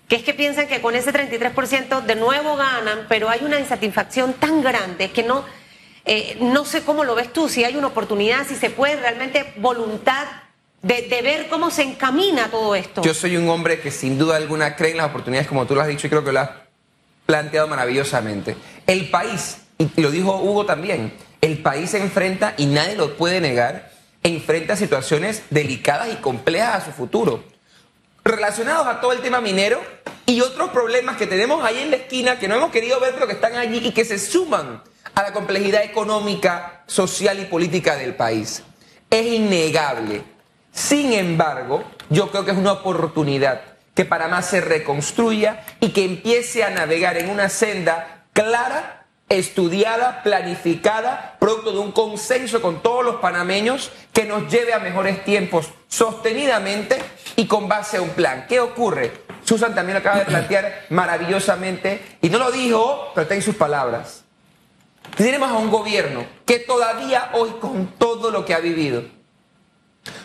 que 0.09 0.17
es 0.17 0.23
que 0.23 0.33
piensan 0.33 0.69
que 0.69 0.81
con 0.81 0.95
ese 0.95 1.13
33% 1.13 2.01
de 2.01 2.15
nuevo 2.15 2.57
ganan, 2.57 3.07
pero 3.09 3.29
hay 3.29 3.41
una 3.43 3.59
insatisfacción 3.59 4.35
tan 4.35 4.63
grande 4.63 5.11
que 5.11 5.23
no, 5.25 5.45
eh, 6.05 6.39
no 6.41 6.65
sé 6.65 6.83
cómo 6.83 7.05
lo 7.05 7.15
ves 7.15 7.33
tú, 7.33 7.49
si 7.49 7.65
hay 7.65 7.77
una 7.77 7.89
oportunidad, 7.89 8.47
si 8.47 8.55
se 8.55 8.71
puede 8.71 8.97
realmente 8.97 9.53
voluntad 9.57 10.29
de, 10.81 11.03
de, 11.03 11.23
ver 11.23 11.49
cómo 11.49 11.71
se 11.71 11.83
encamina 11.83 12.49
todo 12.51 12.75
esto. 12.75 13.03
Yo 13.03 13.13
soy 13.13 13.37
un 13.37 13.49
hombre 13.51 13.81
que 13.81 13.91
sin 13.91 14.17
duda 14.17 14.37
alguna 14.37 14.77
cree 14.77 14.93
en 14.93 14.97
las 14.97 15.11
oportunidades, 15.11 15.49
como 15.49 15.67
tú 15.67 15.75
lo 15.75 15.83
has 15.83 15.89
dicho, 15.89 16.07
y 16.07 16.11
creo 16.11 16.25
que 16.25 16.33
lo 16.33 16.41
has 16.41 16.51
planteado 17.31 17.69
maravillosamente. 17.69 18.57
El 18.89 19.09
país, 19.09 19.59
y 19.79 19.89
lo 20.01 20.11
dijo 20.11 20.37
Hugo 20.43 20.67
también, 20.67 21.13
el 21.41 21.59
país 21.59 21.91
se 21.91 21.99
enfrenta, 21.99 22.55
y 22.57 22.67
nadie 22.67 22.97
lo 22.97 23.17
puede 23.17 23.41
negar, 23.41 23.93
enfrenta 24.25 24.75
situaciones 24.75 25.45
delicadas 25.49 26.09
y 26.13 26.17
complejas 26.17 26.83
a 26.83 26.85
su 26.87 26.91
futuro, 26.91 27.45
relacionados 28.25 28.89
a 28.89 29.01
todo 29.01 29.13
el 29.13 29.21
tema 29.21 29.41
minero 29.41 29.81
y 30.27 30.41
otros 30.41 30.71
problemas 30.71 31.19
que 31.19 31.29
tenemos 31.29 31.65
ahí 31.65 31.79
en 31.79 31.93
la 31.93 31.99
esquina 31.99 32.37
que 32.37 32.49
no 32.49 32.57
hemos 32.57 32.73
querido 32.73 32.99
ver, 32.99 33.15
pero 33.15 33.29
que 33.29 33.35
están 33.35 33.55
allí 33.55 33.79
y 33.79 33.93
que 33.93 34.05
se 34.05 34.19
suman 34.19 34.83
a 35.15 35.23
la 35.23 35.33
complejidad 35.33 35.85
económica, 35.85 36.83
social 36.89 37.39
y 37.39 37.45
política 37.45 37.95
del 37.95 38.17
país. 38.17 38.65
Es 39.09 39.25
innegable. 39.25 40.25
Sin 40.73 41.13
embargo, 41.13 41.85
yo 42.09 42.29
creo 42.33 42.45
que 42.45 42.51
es 42.51 42.59
una 42.59 42.73
oportunidad 42.73 43.70
que 44.01 44.07
Panamá 44.07 44.41
se 44.41 44.63
reconstruya 44.63 45.63
y 45.79 45.91
que 45.91 46.07
empiece 46.07 46.65
a 46.65 46.71
navegar 46.71 47.19
en 47.19 47.29
una 47.29 47.51
senda 47.51 48.25
clara, 48.33 49.05
estudiada, 49.29 50.23
planificada, 50.23 51.37
producto 51.39 51.73
de 51.73 51.81
un 51.81 51.93
consenso 51.93 52.63
con 52.63 52.83
todos 52.83 53.05
los 53.05 53.17
panameños 53.17 53.93
que 54.15 54.25
nos 54.25 54.51
lleve 54.51 54.73
a 54.73 54.79
mejores 54.79 55.23
tiempos 55.23 55.69
sostenidamente 55.89 56.97
y 57.37 57.45
con 57.45 57.69
base 57.69 57.99
a 57.99 58.01
un 58.01 58.09
plan. 58.09 58.47
¿Qué 58.49 58.59
ocurre? 58.59 59.13
Susan 59.45 59.75
también 59.75 59.97
lo 59.97 59.99
acaba 59.99 60.21
de 60.21 60.25
plantear 60.25 60.87
maravillosamente 60.89 62.01
y 62.23 62.31
no 62.31 62.39
lo 62.39 62.51
dijo, 62.51 63.11
pero 63.15 63.25
está 63.25 63.35
en 63.35 63.43
sus 63.43 63.57
palabras. 63.57 64.25
Tenemos 65.15 65.51
a 65.51 65.59
un 65.59 65.71
gobierno 65.71 66.25
que 66.47 66.59
todavía 66.59 67.33
hoy 67.35 67.51
con 67.61 67.89
todo 67.99 68.31
lo 68.31 68.47
que 68.47 68.55
ha 68.55 68.61
vivido 68.61 69.03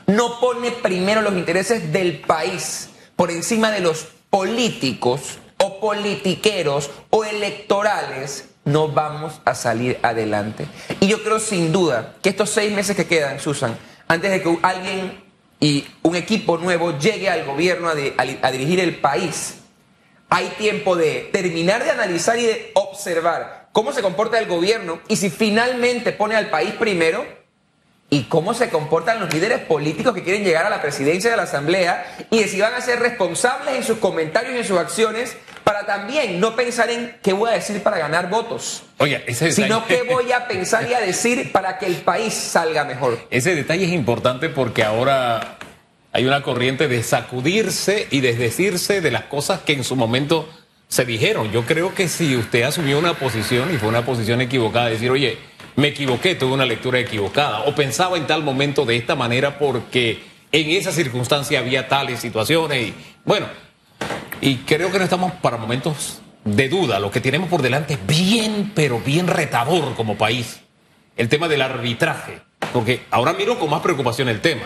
no 0.07 0.39
pone 0.39 0.71
primero 0.71 1.21
los 1.21 1.33
intereses 1.33 1.91
del 1.91 2.21
país 2.21 2.91
por 3.15 3.31
encima 3.31 3.71
de 3.71 3.79
los 3.79 4.07
políticos 4.29 5.39
o 5.57 5.79
politiqueros 5.79 6.91
o 7.09 7.23
electorales, 7.23 8.49
no 8.65 8.89
vamos 8.89 9.41
a 9.45 9.55
salir 9.55 9.99
adelante. 10.01 10.67
Y 10.99 11.07
yo 11.07 11.23
creo 11.23 11.39
sin 11.39 11.71
duda 11.71 12.15
que 12.21 12.29
estos 12.29 12.49
seis 12.49 12.73
meses 12.73 12.95
que 12.95 13.07
quedan, 13.07 13.39
Susan, 13.39 13.77
antes 14.07 14.31
de 14.31 14.41
que 14.41 14.57
alguien 14.61 15.23
y 15.59 15.87
un 16.01 16.15
equipo 16.15 16.57
nuevo 16.57 16.97
llegue 16.97 17.29
al 17.29 17.45
gobierno 17.45 17.89
a, 17.89 18.51
dirigir 18.51 18.79
el 18.79 18.97
país, 18.97 19.55
hay 20.29 20.47
tiempo 20.57 20.95
de 20.95 21.29
terminar 21.31 21.83
de 21.83 21.91
analizar 21.91 22.37
y 22.37 22.45
de 22.45 22.71
observar 22.73 23.69
cómo 23.71 23.93
se 23.93 24.01
comporta 24.01 24.39
el 24.39 24.47
gobierno 24.47 24.99
y 25.07 25.15
si 25.15 25.29
finalmente 25.29 26.11
pone 26.11 26.35
al 26.35 26.49
país 26.49 26.73
primero 26.73 27.25
y 28.09 28.23
cómo 28.23 28.53
se 28.53 28.69
comportan 28.69 29.19
los 29.19 29.33
líderes 29.33 29.59
políticos 29.59 30.13
que 30.13 30.23
quieren 30.23 30.43
llegar 30.43 30.65
a 30.65 30.69
la 30.69 30.81
presidencia 30.81 31.31
de 31.31 31.37
la 31.37 31.43
Asamblea 31.43 32.27
y 32.29 32.39
de 32.39 32.47
si 32.47 32.61
van 32.61 32.73
a 32.73 32.81
ser 32.81 32.99
responsables 32.99 33.75
en 33.75 33.83
sus 33.83 33.97
comentarios 33.97 34.53
y 34.53 34.57
en 34.59 34.63
sus 34.63 34.77
acciones 34.77 35.35
para 35.63 35.85
también 35.87 36.39
no 36.39 36.55
pensar 36.55 36.91
en 36.91 37.17
qué 37.23 37.33
voy 37.33 37.49
a 37.49 37.53
decir 37.53 37.81
para 37.81 37.97
ganar 37.97 38.29
votos, 38.29 38.83
Oye, 38.99 39.23
ese 39.25 39.51
sino 39.51 39.85
qué 39.87 40.03
voy 40.09 40.31
a 40.31 40.47
pensar 40.47 40.87
y 40.89 40.93
a 40.93 40.99
decir 40.99 41.51
para 41.51 41.79
que 41.79 41.87
el 41.87 41.95
país 41.95 42.33
salga 42.33 42.85
mejor. 42.85 43.17
Ese 43.31 43.55
detalle 43.55 43.85
es 43.85 43.91
importante 43.91 44.49
porque 44.49 44.83
ahora 44.83 45.57
hay 46.11 46.25
una 46.25 46.43
corriente 46.43 46.87
de 46.87 47.01
sacudirse 47.01 48.07
y 48.11 48.21
desdecirse 48.21 49.01
de 49.01 49.11
las 49.11 49.23
cosas 49.23 49.61
que 49.61 49.73
en 49.73 49.83
su 49.83 49.95
momento 49.95 50.47
se 50.87 51.03
dijeron. 51.03 51.51
Yo 51.51 51.65
creo 51.65 51.95
que 51.95 52.07
si 52.07 52.37
usted 52.37 52.63
asumió 52.63 52.99
una 52.99 53.15
posición 53.15 53.73
y 53.73 53.77
fue 53.77 53.89
una 53.89 54.05
posición 54.05 54.39
equivocada, 54.41 54.89
decir, 54.89 55.09
oye, 55.09 55.39
me 55.75 55.89
equivoqué, 55.89 56.35
tuve 56.35 56.53
una 56.53 56.65
lectura 56.65 56.99
equivocada, 56.99 57.61
o 57.61 57.75
pensaba 57.75 58.17
en 58.17 58.27
tal 58.27 58.43
momento 58.43 58.85
de 58.85 58.95
esta 58.95 59.15
manera 59.15 59.57
porque 59.59 60.23
en 60.51 60.69
esa 60.71 60.91
circunstancia 60.91 61.59
había 61.59 61.87
tales 61.87 62.19
situaciones. 62.19 62.89
Y, 62.89 62.93
bueno, 63.25 63.47
y 64.41 64.57
creo 64.57 64.91
que 64.91 64.97
no 64.97 65.03
estamos 65.03 65.33
para 65.33 65.57
momentos 65.57 66.21
de 66.45 66.69
duda. 66.69 66.99
Lo 66.99 67.11
que 67.11 67.21
tenemos 67.21 67.49
por 67.49 67.61
delante 67.61 67.95
es 67.95 68.07
bien, 68.07 68.71
pero 68.73 68.99
bien 68.99 69.27
retador 69.27 69.95
como 69.95 70.17
país. 70.17 70.61
El 71.17 71.29
tema 71.29 71.47
del 71.47 71.61
arbitraje. 71.61 72.39
Porque 72.71 73.03
ahora 73.11 73.33
miro 73.33 73.59
con 73.59 73.69
más 73.69 73.81
preocupación 73.81 74.29
el 74.29 74.41
tema. 74.41 74.63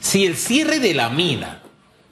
Si 0.00 0.26
el 0.26 0.36
cierre 0.36 0.80
de 0.80 0.94
la 0.94 1.08
mina, 1.10 1.62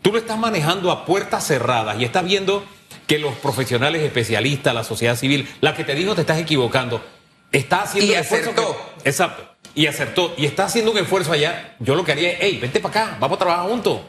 tú 0.02 0.12
lo 0.12 0.18
estás 0.18 0.38
manejando 0.38 0.90
a 0.90 1.04
puertas 1.04 1.46
cerradas 1.46 1.98
y 2.00 2.04
estás 2.04 2.24
viendo 2.24 2.64
que 3.06 3.18
los 3.18 3.34
profesionales 3.34 4.02
especialistas, 4.02 4.74
la 4.74 4.84
sociedad 4.84 5.16
civil, 5.16 5.48
la 5.60 5.74
que 5.74 5.84
te 5.84 5.94
dijo 5.94 6.14
te 6.14 6.20
estás 6.20 6.38
equivocando, 6.38 7.02
está 7.52 7.82
haciendo 7.82 8.12
y 8.12 8.14
acertó. 8.16 8.92
exacto. 9.04 9.46
Y 9.74 9.86
acertó. 9.86 10.34
Y 10.36 10.46
está 10.46 10.64
haciendo 10.64 10.90
un 10.90 10.98
esfuerzo 10.98 11.32
allá. 11.32 11.76
Yo 11.78 11.94
lo 11.94 12.04
que 12.04 12.12
haría 12.12 12.32
es, 12.32 12.38
hey, 12.40 12.58
vente 12.60 12.80
para 12.80 13.02
acá, 13.04 13.16
vamos 13.20 13.36
a 13.36 13.38
trabajar 13.38 13.68
juntos. 13.68 14.00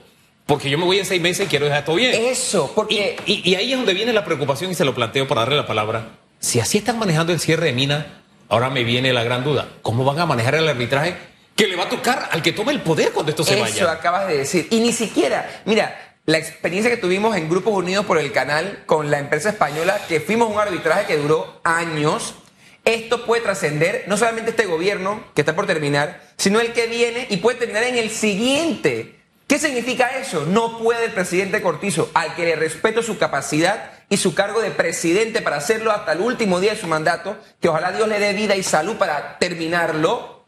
Porque 0.46 0.70
yo 0.70 0.78
me 0.78 0.86
voy 0.86 1.00
en 1.00 1.06
seis 1.06 1.22
meses 1.22 1.46
y 1.46 1.50
quiero 1.50 1.66
dejar 1.66 1.86
todo 1.86 1.96
bien. 1.96 2.14
Eso, 2.26 2.72
porque. 2.76 3.16
Y, 3.26 3.50
y, 3.50 3.56
ahí 3.56 3.72
es 3.72 3.78
donde 3.78 3.94
viene 3.94 4.12
la 4.12 4.26
preocupación 4.26 4.72
y 4.72 4.76
se 4.76 4.84
lo 4.84 4.94
planteo 4.94 5.28
para 5.28 5.42
darle 5.42 5.56
la 5.56 5.68
palabra. 5.68 6.10
Si 6.40 6.60
así 6.60 6.80
están 6.80 6.98
manejando 6.98 7.32
el 7.32 7.40
cierre 7.40 7.68
de 7.68 7.74
mina, 7.74 8.24
ahora 8.50 8.70
me 8.70 8.84
viene 8.84 9.14
la 9.14 9.24
gran 9.24 9.44
duda. 9.44 9.70
¿Cómo 9.82 10.04
van 10.04 10.20
a 10.20 10.26
manejar 10.26 10.56
el 10.56 10.68
arbitraje 10.68 11.16
que 11.56 11.68
le 11.68 11.76
va 11.76 11.84
a 11.84 11.90
tocar 11.90 12.30
al 12.32 12.42
que 12.42 12.52
tome 12.52 12.74
el 12.74 12.82
poder 12.82 13.12
cuando 13.12 13.30
esto 13.30 13.44
se 13.44 13.60
vaya? 13.60 13.74
Eso 13.74 13.90
acabas 13.90 14.28
de 14.28 14.40
decir. 14.40 14.68
Y 14.72 14.80
ni 14.80 14.92
siquiera, 14.92 15.62
mira, 15.66 16.18
la 16.26 16.38
experiencia 16.38 16.92
que 16.92 16.98
tuvimos 16.98 17.38
en 17.38 17.50
Grupos 17.50 17.74
Unidos 17.74 18.06
por 18.06 18.18
el 18.18 18.32
Canal 18.32 18.84
con 18.86 19.10
la 19.10 19.20
empresa 19.20 19.50
española, 19.50 20.02
que 20.08 20.20
fuimos 20.20 20.52
un 20.52 20.60
arbitraje 20.60 21.06
que 21.06 21.18
duró 21.18 21.62
años 21.64 22.36
esto 22.86 23.26
puede 23.26 23.44
trascender 23.44 24.06
no 24.08 24.18
solamente 24.18 24.52
este 24.52 24.66
gobierno 24.66 25.24
que 25.36 25.42
está 25.42 25.56
por 25.56 25.68
terminar, 25.68 26.22
sino 26.38 26.60
el 26.60 26.74
que 26.74 26.88
viene 26.88 27.28
y 27.30 27.38
puede 27.38 27.60
terminar 27.60 27.84
en 27.84 27.98
el 27.98 28.10
siguiente. 28.10 29.20
¿Qué 29.48 29.60
significa 29.60 30.18
eso? 30.18 30.46
No 30.46 30.80
puede 30.80 31.06
el 31.06 31.12
presidente 31.12 31.62
Cortizo, 31.62 32.10
al 32.14 32.36
que 32.36 32.46
le 32.46 32.56
respeto 32.56 33.04
su 33.04 33.18
capacidad 33.18 33.92
y 34.10 34.18
su 34.18 34.34
cargo 34.34 34.62
de 34.62 34.72
presidente 34.72 35.42
para 35.42 35.58
hacerlo 35.58 35.92
hasta 35.92 36.14
el 36.14 36.22
último 36.22 36.60
día 36.60 36.74
de 36.74 36.80
su 36.80 36.88
mandato, 36.88 37.38
que 37.60 37.68
ojalá 37.68 37.92
Dios 37.92 38.08
le 38.08 38.20
dé 38.20 38.34
vida 38.34 38.56
y 38.56 38.64
salud 38.64 38.96
para 38.96 39.38
terminarlo, 39.40 40.46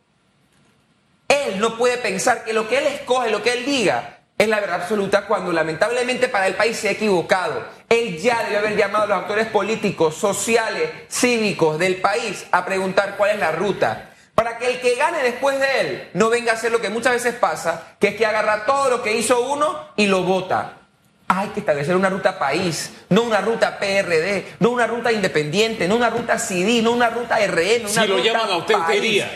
él 1.27 1.59
no 1.59 1.77
puede 1.77 1.97
pensar 1.97 2.43
que 2.43 2.53
lo 2.53 2.67
que 2.67 2.77
él 2.77 2.87
escoge, 2.87 3.29
lo 3.29 3.43
que 3.43 3.53
él 3.53 3.65
diga, 3.65 4.22
es 4.43 4.49
la 4.49 4.59
verdad 4.59 4.81
absoluta 4.81 5.25
cuando 5.25 5.51
lamentablemente 5.51 6.27
para 6.27 6.47
el 6.47 6.55
país 6.55 6.77
se 6.77 6.89
ha 6.89 6.91
equivocado. 6.91 7.63
Él 7.89 8.17
ya 8.19 8.43
debe 8.43 8.57
haber 8.57 8.75
llamado 8.75 9.05
a 9.05 9.07
los 9.07 9.17
actores 9.19 9.47
políticos, 9.47 10.15
sociales, 10.15 10.89
cívicos 11.09 11.79
del 11.79 11.97
país 11.97 12.45
a 12.51 12.65
preguntar 12.65 13.15
cuál 13.17 13.31
es 13.31 13.39
la 13.39 13.51
ruta. 13.51 14.09
Para 14.35 14.57
que 14.57 14.67
el 14.67 14.81
que 14.81 14.95
gane 14.95 15.21
después 15.21 15.59
de 15.59 15.81
él 15.81 16.09
no 16.13 16.29
venga 16.29 16.51
a 16.51 16.55
hacer 16.55 16.71
lo 16.71 16.81
que 16.81 16.89
muchas 16.89 17.13
veces 17.13 17.35
pasa, 17.35 17.95
que 17.99 18.09
es 18.09 18.15
que 18.15 18.25
agarra 18.25 18.65
todo 18.65 18.89
lo 18.89 19.03
que 19.03 19.15
hizo 19.15 19.41
uno 19.41 19.89
y 19.95 20.07
lo 20.07 20.23
vota. 20.23 20.79
Hay 21.27 21.49
que 21.49 21.61
establecer 21.61 21.95
una 21.95 22.09
ruta 22.09 22.37
país, 22.37 22.91
no 23.09 23.23
una 23.23 23.41
ruta 23.41 23.79
PRD, 23.79 24.55
no 24.59 24.71
una 24.71 24.87
ruta 24.87 25.11
independiente, 25.11 25.87
no 25.87 25.95
una 25.95 26.09
ruta 26.09 26.37
CD, 26.37 26.81
no 26.81 26.91
una 26.91 27.09
ruta 27.09 27.37
RN. 27.39 27.81
Una 27.81 27.89
si 27.89 28.07
lo 28.07 28.19
llaman 28.19 28.49
a 28.49 28.57
usted, 28.57 28.75
usted 28.75 28.95
iría. 28.95 29.31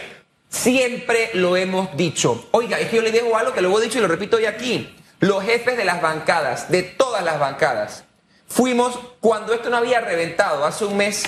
Siempre 0.50 1.32
lo 1.34 1.56
hemos 1.56 1.96
dicho. 1.96 2.48
Oiga, 2.52 2.80
es 2.80 2.90
que 2.90 2.98
yo 2.98 3.02
le 3.02 3.12
dejo 3.12 3.36
algo 3.38 3.54
que 3.54 3.62
luego 3.62 3.80
he 3.80 3.84
dicho 3.84 4.00
y 4.00 4.02
lo 4.02 4.08
repito 4.08 4.38
hoy 4.38 4.46
aquí. 4.46 4.97
Los 5.20 5.44
jefes 5.44 5.78
de 5.78 5.86
las 5.86 6.00
bancadas, 6.00 6.70
de 6.70 6.84
todas 6.84 7.24
las 7.24 7.40
bancadas, 7.40 8.04
fuimos 8.48 9.00
cuando 9.20 9.54
esto 9.54 9.70
no 9.70 9.78
había 9.78 10.00
reventado 10.00 10.64
hace 10.64 10.86
un 10.86 10.96
mes 10.96 11.24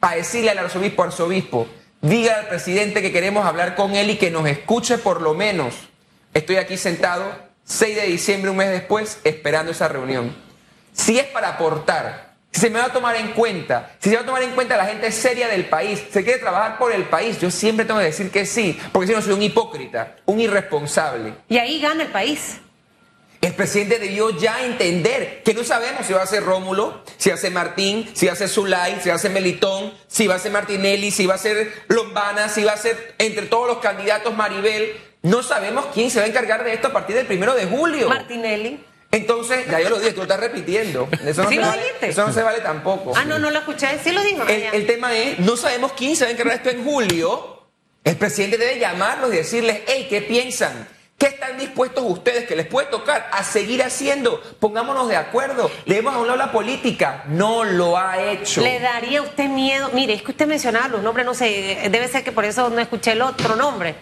a 0.00 0.14
decirle 0.14 0.50
al 0.50 0.58
arzobispo, 0.58 1.02
arzobispo, 1.02 1.66
diga 2.00 2.36
al 2.38 2.46
presidente 2.46 3.02
que 3.02 3.10
queremos 3.10 3.44
hablar 3.44 3.74
con 3.74 3.96
él 3.96 4.10
y 4.10 4.18
que 4.18 4.30
nos 4.30 4.46
escuche 4.46 4.98
por 4.98 5.20
lo 5.20 5.34
menos. 5.34 5.74
Estoy 6.32 6.56
aquí 6.56 6.76
sentado, 6.76 7.24
6 7.64 7.96
de 7.96 8.06
diciembre, 8.06 8.50
un 8.50 8.56
mes 8.56 8.70
después, 8.70 9.18
esperando 9.24 9.72
esa 9.72 9.88
reunión. 9.88 10.36
Si 10.92 11.18
es 11.18 11.26
para 11.26 11.48
aportar, 11.48 12.34
si 12.52 12.60
se 12.60 12.70
me 12.70 12.78
va 12.78 12.84
a 12.84 12.92
tomar 12.92 13.16
en 13.16 13.32
cuenta, 13.32 13.96
si 13.98 14.10
se 14.10 14.16
va 14.16 14.22
a 14.22 14.26
tomar 14.26 14.44
en 14.44 14.52
cuenta 14.52 14.76
la 14.76 14.86
gente 14.86 15.10
seria 15.10 15.48
del 15.48 15.64
país, 15.64 16.04
se 16.12 16.22
quiere 16.22 16.38
trabajar 16.38 16.78
por 16.78 16.92
el 16.92 17.02
país, 17.06 17.40
yo 17.40 17.50
siempre 17.50 17.84
tengo 17.84 17.98
que 17.98 18.06
decir 18.06 18.30
que 18.30 18.46
sí, 18.46 18.78
porque 18.92 19.08
si 19.08 19.12
no 19.12 19.22
soy 19.22 19.32
un 19.32 19.42
hipócrita, 19.42 20.14
un 20.26 20.38
irresponsable. 20.38 21.34
Y 21.48 21.58
ahí 21.58 21.80
gana 21.80 22.04
el 22.04 22.10
país. 22.10 22.60
El 23.44 23.52
presidente 23.52 23.98
debió 23.98 24.30
ya 24.30 24.64
entender 24.64 25.42
que 25.44 25.52
no 25.52 25.64
sabemos 25.64 26.06
si 26.06 26.14
va 26.14 26.22
a 26.22 26.26
ser 26.26 26.42
Rómulo, 26.42 27.02
si 27.18 27.28
va 27.28 27.34
a 27.34 27.38
ser 27.38 27.52
Martín, 27.52 28.08
si 28.14 28.24
va 28.24 28.32
a 28.32 28.36
ser 28.36 28.48
Zulay, 28.48 29.00
si 29.02 29.10
va 29.10 29.16
a 29.16 29.18
ser 29.18 29.32
Melitón, 29.32 29.92
si 30.08 30.26
va 30.26 30.36
a 30.36 30.38
ser 30.38 30.50
Martinelli, 30.50 31.10
si 31.10 31.26
va 31.26 31.34
a 31.34 31.38
ser 31.38 31.70
Lombana, 31.88 32.48
si 32.48 32.64
va 32.64 32.72
a 32.72 32.78
ser 32.78 33.14
entre 33.18 33.44
todos 33.44 33.68
los 33.68 33.78
candidatos 33.80 34.34
Maribel. 34.34 34.96
No 35.20 35.42
sabemos 35.42 35.84
quién 35.92 36.10
se 36.10 36.20
va 36.20 36.24
a 36.24 36.28
encargar 36.28 36.64
de 36.64 36.72
esto 36.72 36.88
a 36.88 36.92
partir 36.94 37.14
del 37.16 37.26
primero 37.26 37.54
de 37.54 37.66
julio. 37.66 38.08
Martinelli. 38.08 38.82
Entonces, 39.10 39.66
ya 39.70 39.78
yo 39.78 39.90
lo 39.90 39.98
dije, 39.98 40.12
tú 40.12 40.16
lo 40.16 40.22
estás 40.22 40.40
repitiendo. 40.40 41.06
Eso 41.26 41.42
no, 41.42 41.50
¿Sí 41.50 41.56
se, 41.56 41.60
lo 41.60 41.66
vale, 41.66 41.82
dijiste? 41.82 42.08
eso 42.08 42.26
no 42.26 42.32
se 42.32 42.42
vale 42.42 42.60
tampoco. 42.60 43.12
Ah, 43.14 43.26
no, 43.26 43.38
no 43.38 43.50
lo 43.50 43.58
escuché. 43.58 43.88
Sí 44.02 44.12
lo 44.12 44.22
dijo. 44.24 44.42
El, 44.44 44.62
el 44.72 44.86
tema 44.86 45.14
es, 45.14 45.38
no 45.40 45.58
sabemos 45.58 45.92
quién 45.92 46.16
se 46.16 46.24
va 46.24 46.30
a 46.30 46.32
encargar 46.32 46.62
de 46.62 46.70
esto 46.70 46.78
en 46.78 46.82
julio. 46.82 47.66
El 48.04 48.16
presidente 48.16 48.56
debe 48.56 48.78
llamarlos 48.78 49.34
y 49.34 49.36
decirles, 49.36 49.82
hey, 49.86 50.06
¿qué 50.08 50.22
piensan? 50.22 50.88
¿Qué 51.24 51.30
están 51.30 51.56
dispuestos 51.56 52.04
ustedes 52.06 52.44
que 52.46 52.54
les 52.54 52.66
puede 52.66 52.86
tocar 52.88 53.30
a 53.32 53.42
seguir 53.44 53.82
haciendo? 53.82 54.42
Pongámonos 54.60 55.08
de 55.08 55.16
acuerdo. 55.16 55.70
Debemos 55.86 56.14
a 56.14 56.18
un 56.18 56.26
lado 56.26 56.36
la 56.38 56.52
política. 56.52 57.22
No 57.28 57.64
lo 57.64 57.96
ha 57.96 58.20
hecho. 58.22 58.60
¿Le 58.60 58.78
daría 58.78 59.20
a 59.20 59.22
usted 59.22 59.48
miedo? 59.48 59.88
Mire, 59.94 60.12
es 60.12 60.20
que 60.22 60.32
usted 60.32 60.46
mencionaba 60.46 60.88
los 60.88 61.02
nombres, 61.02 61.24
no 61.24 61.32
sé, 61.32 61.88
debe 61.90 62.08
ser 62.08 62.24
que 62.24 62.30
por 62.32 62.44
eso 62.44 62.68
no 62.68 62.78
escuché 62.78 63.12
el 63.12 63.22
otro 63.22 63.56
nombre. 63.56 63.94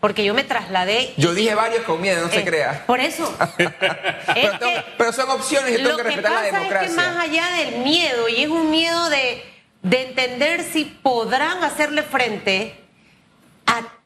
Porque 0.00 0.22
yo 0.22 0.34
me 0.34 0.44
trasladé. 0.44 1.14
Yo 1.16 1.32
dije 1.32 1.54
varios 1.54 1.82
con 1.84 1.98
miedo, 2.02 2.20
no 2.26 2.30
se 2.30 2.40
Eh, 2.40 2.44
crea. 2.44 2.84
Por 2.86 3.00
eso. 3.00 3.34
pero, 3.56 4.58
tengo- 4.58 5.12
son 5.14 5.30
opciones 5.30 5.70
y 5.72 5.82
tengo 5.82 5.96
que 5.96 6.02
que 6.02 6.08
respetar 6.08 6.30
la 6.32 6.38
pasa 6.42 6.56
democracia. 6.58 6.86
es 6.88 6.90
que 6.94 6.96
más 7.00 7.24
allá 7.24 7.46
del 7.56 7.76
miedo, 7.78 8.28
y 8.28 8.42
es 8.42 8.48
un 8.50 8.70
miedo 8.70 9.08
de, 9.08 9.42
de 9.80 10.02
entender 10.02 10.62
si 10.62 10.84
podrán 10.84 11.64
hacerle 11.64 12.02
frente 12.02 12.84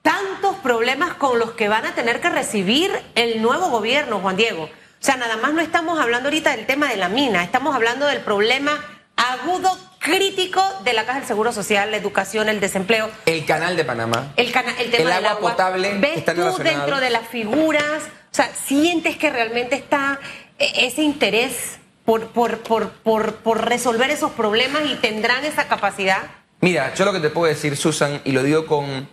tantos 0.03 0.57
problemas 0.57 1.15
con 1.15 1.39
los 1.39 1.53
que 1.53 1.69
van 1.69 1.87
a 1.87 1.95
tener 1.95 2.21
que 2.21 2.31
recibir 2.31 2.91
el 3.15 3.43
nuevo 3.43 3.69
gobierno, 3.69 4.21
Juan 4.21 4.37
Diego. 4.37 4.65
O 4.65 5.03
sea, 5.03 5.17
nada 5.17 5.37
más 5.37 5.53
no 5.53 5.61
estamos 5.61 5.99
hablando 5.99 6.29
ahorita 6.29 6.51
del 6.57 6.67
tema 6.67 6.89
de 6.89 6.97
la 6.97 7.09
mina, 7.09 7.43
estamos 7.43 7.75
hablando 7.75 8.07
del 8.07 8.21
problema 8.21 8.79
agudo, 9.17 9.71
crítico 9.99 10.63
de 10.85 10.95
la 10.95 11.05
Caja 11.05 11.19
del 11.19 11.29
Seguro 11.29 11.53
Social, 11.53 11.91
la 11.91 11.97
educación, 11.99 12.49
el 12.49 12.61
desempleo. 12.61 13.11
El 13.27 13.45
canal 13.45 13.77
de 13.77 13.85
Panamá. 13.85 14.33
El, 14.37 14.51
cana- 14.53 14.75
el 14.79 14.91
tema 14.91 15.11
El 15.17 15.23
del 15.23 15.27
agua 15.27 15.39
potable 15.41 15.95
¿Ves 15.99 16.19
está 16.19 16.35
tú 16.35 16.43
dentro 16.63 17.01
de 17.01 17.11
las 17.11 17.29
figuras? 17.29 17.85
O 18.33 18.35
sea, 18.35 18.51
¿sientes 18.55 19.17
que 19.19 19.29
realmente 19.31 19.75
está 19.77 20.19
eh, 20.59 20.71
ese 20.77 21.03
interés 21.03 21.79
por, 22.07 22.29
por, 22.29 22.59
por, 22.61 22.91
por, 22.91 23.35
por 23.37 23.67
resolver 23.69 24.11
esos 24.11 24.31
problemas 24.33 24.83
y 24.87 24.95
tendrán 24.97 25.45
esa 25.45 25.69
capacidad? 25.69 26.23
Mira, 26.61 26.95
yo 26.95 27.05
lo 27.05 27.13
que 27.13 27.21
te 27.21 27.29
puedo 27.31 27.47
decir, 27.53 27.77
Susan, 27.77 28.21
y 28.25 28.33
lo 28.33 28.43
digo 28.43 28.67
con 28.67 29.09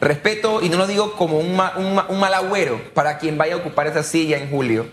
respeto 0.00 0.62
y 0.62 0.68
no 0.68 0.76
lo 0.78 0.86
digo 0.86 1.14
como 1.16 1.38
un, 1.38 1.56
ma- 1.56 1.74
un 1.76 1.94
ma- 1.94 2.06
un 2.08 2.20
mal 2.20 2.34
agüero 2.34 2.80
para 2.94 3.18
quien 3.18 3.38
vaya 3.38 3.54
a 3.54 3.58
ocupar 3.58 3.86
esa 3.86 4.02
silla 4.02 4.38
en 4.38 4.50
julio, 4.50 4.88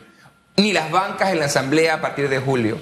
ni 0.56 0.74
las 0.74 0.92
bancas 0.92 1.32
en 1.32 1.40
la 1.40 1.46
asamblea 1.46 1.96
a 1.96 2.02
partir 2.02 2.30
de 2.30 2.40
julio. 2.40 2.78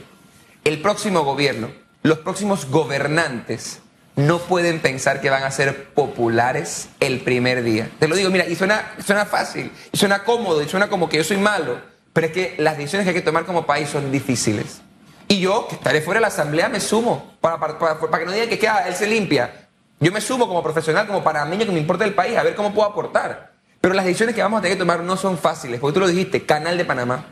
El 0.64 0.82
próximo 0.82 1.24
gobierno, 1.24 1.70
los 2.04 2.20
próximos 2.20 2.66
gobernantes 2.70 3.80
no 4.16 4.40
pueden 4.40 4.80
pensar 4.80 5.20
que 5.20 5.30
van 5.30 5.44
a 5.44 5.52
ser 5.52 5.90
populares 5.94 6.88
el 7.00 7.20
primer 7.22 7.64
día. 7.64 7.90
Te 8.00 8.08
lo 8.08 8.16
digo, 8.16 8.30
mira, 8.30 8.48
y 8.48 8.56
suena, 8.56 8.94
suena 9.06 9.26
fácil, 9.26 9.72
y 9.92 9.98
suena 9.98 10.24
cómodo, 10.24 10.62
y 10.64 10.70
suena 10.70 10.88
como 10.88 11.10
que 11.10 11.18
yo 11.18 11.24
soy 11.24 11.38
malo, 11.38 11.80
pero 12.14 12.28
es 12.28 12.34
que 12.34 12.56
las 12.58 12.78
decisiones 12.78 13.04
que 13.06 13.10
hay 13.10 13.16
que 13.16 13.22
tomar 13.22 13.46
como 13.46 13.66
país 13.66 13.90
son 13.90 14.12
difíciles. 14.12 14.82
Y 15.28 15.40
yo, 15.40 15.68
que 15.68 15.76
estaré 15.76 16.02
fuera 16.02 16.20
de 16.20 16.22
la 16.22 16.28
asamblea, 16.28 16.70
me 16.70 16.80
sumo, 16.80 17.36
para, 17.42 17.60
para, 17.60 17.78
para- 17.78 18.00
para 18.00 18.20
que 18.20 18.26
no 18.26 18.32
digan 18.32 18.48
que 18.48 18.60
queda, 18.60 18.88
él 18.88 18.96
se 18.96 19.08
limpia. 19.08 19.65
Yo 20.00 20.12
me 20.12 20.22
sumo 20.22 20.48
como 20.48 20.62
profesional, 20.62 21.08
como 21.08 21.24
panameño 21.24 21.66
que 21.66 21.72
me 21.72 21.80
importa 21.80 22.06
el 22.06 22.14
país, 22.14 22.38
a 22.38 22.44
ver 22.44 22.56
cómo 22.56 22.74
puedo 22.74 22.88
aportar. 22.90 23.54
Pero 23.80 23.94
las 23.94 24.06
decisiones 24.06 24.36
que 24.36 24.42
vamos 24.42 24.60
a 24.60 24.62
tener 24.62 24.78
que 24.78 24.82
tomar 24.82 25.02
no 25.02 25.16
son 25.16 25.38
fáciles, 25.38 25.80
porque 25.80 25.94
tú 25.94 26.00
lo 26.00 26.08
dijiste, 26.08 26.46
canal 26.46 26.78
de 26.78 26.86
Panamá, 26.86 27.26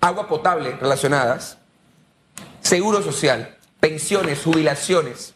agua 0.00 0.28
potable 0.28 0.76
relacionadas, 0.80 1.58
seguro 2.60 3.02
social, 3.02 3.56
pensiones, 3.80 4.42
jubilaciones, 4.42 5.34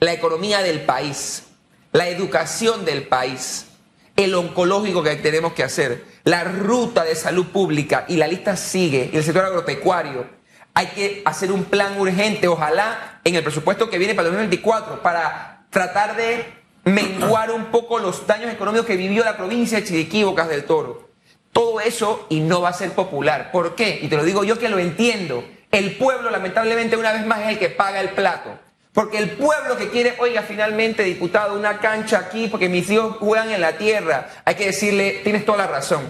la 0.00 0.12
economía 0.12 0.60
del 0.60 0.82
país, 0.82 1.44
la 1.92 2.08
educación 2.08 2.84
del 2.84 3.08
país, 3.08 3.66
el 4.16 4.34
oncológico 4.34 5.02
que 5.02 5.16
tenemos 5.16 5.54
que 5.54 5.64
hacer, 5.64 6.04
la 6.24 6.44
ruta 6.44 7.04
de 7.04 7.14
salud 7.14 7.46
pública 7.46 8.04
y 8.08 8.16
la 8.16 8.26
lista 8.26 8.56
sigue, 8.56 9.10
el 9.12 9.24
sector 9.24 9.44
agropecuario. 9.44 10.37
Hay 10.78 10.86
que 10.94 11.22
hacer 11.24 11.50
un 11.50 11.64
plan 11.64 12.00
urgente, 12.00 12.46
ojalá 12.46 13.18
en 13.24 13.34
el 13.34 13.42
presupuesto 13.42 13.90
que 13.90 13.98
viene 13.98 14.14
para 14.14 14.28
el 14.28 14.34
2024, 14.34 15.02
para 15.02 15.64
tratar 15.70 16.14
de 16.14 16.52
menguar 16.84 17.50
un 17.50 17.64
poco 17.72 17.98
los 17.98 18.28
daños 18.28 18.52
económicos 18.52 18.86
que 18.86 18.96
vivió 18.96 19.24
la 19.24 19.36
provincia 19.36 19.80
de 19.80 19.84
Chiriquí, 19.84 20.22
Bocas 20.22 20.48
del 20.48 20.62
Toro. 20.66 21.08
Todo 21.50 21.80
eso 21.80 22.28
y 22.28 22.38
no 22.38 22.60
va 22.60 22.68
a 22.68 22.74
ser 22.74 22.92
popular. 22.92 23.50
¿Por 23.50 23.74
qué? 23.74 23.98
Y 24.00 24.06
te 24.06 24.16
lo 24.16 24.22
digo 24.22 24.44
yo 24.44 24.56
que 24.60 24.68
lo 24.68 24.78
entiendo. 24.78 25.44
El 25.72 25.96
pueblo, 25.96 26.30
lamentablemente, 26.30 26.96
una 26.96 27.12
vez 27.12 27.26
más 27.26 27.40
es 27.40 27.48
el 27.48 27.58
que 27.58 27.70
paga 27.70 28.00
el 28.00 28.10
plato. 28.10 28.56
Porque 28.92 29.18
el 29.18 29.30
pueblo 29.30 29.76
que 29.76 29.88
quiere, 29.88 30.14
oiga, 30.20 30.42
finalmente, 30.42 31.02
diputado, 31.02 31.58
una 31.58 31.78
cancha 31.78 32.18
aquí 32.18 32.46
porque 32.46 32.68
mis 32.68 32.88
hijos 32.88 33.16
juegan 33.16 33.50
en 33.50 33.62
la 33.62 33.78
tierra, 33.78 34.28
hay 34.44 34.54
que 34.54 34.66
decirle, 34.66 35.22
tienes 35.24 35.44
toda 35.44 35.58
la 35.58 35.66
razón. 35.66 36.04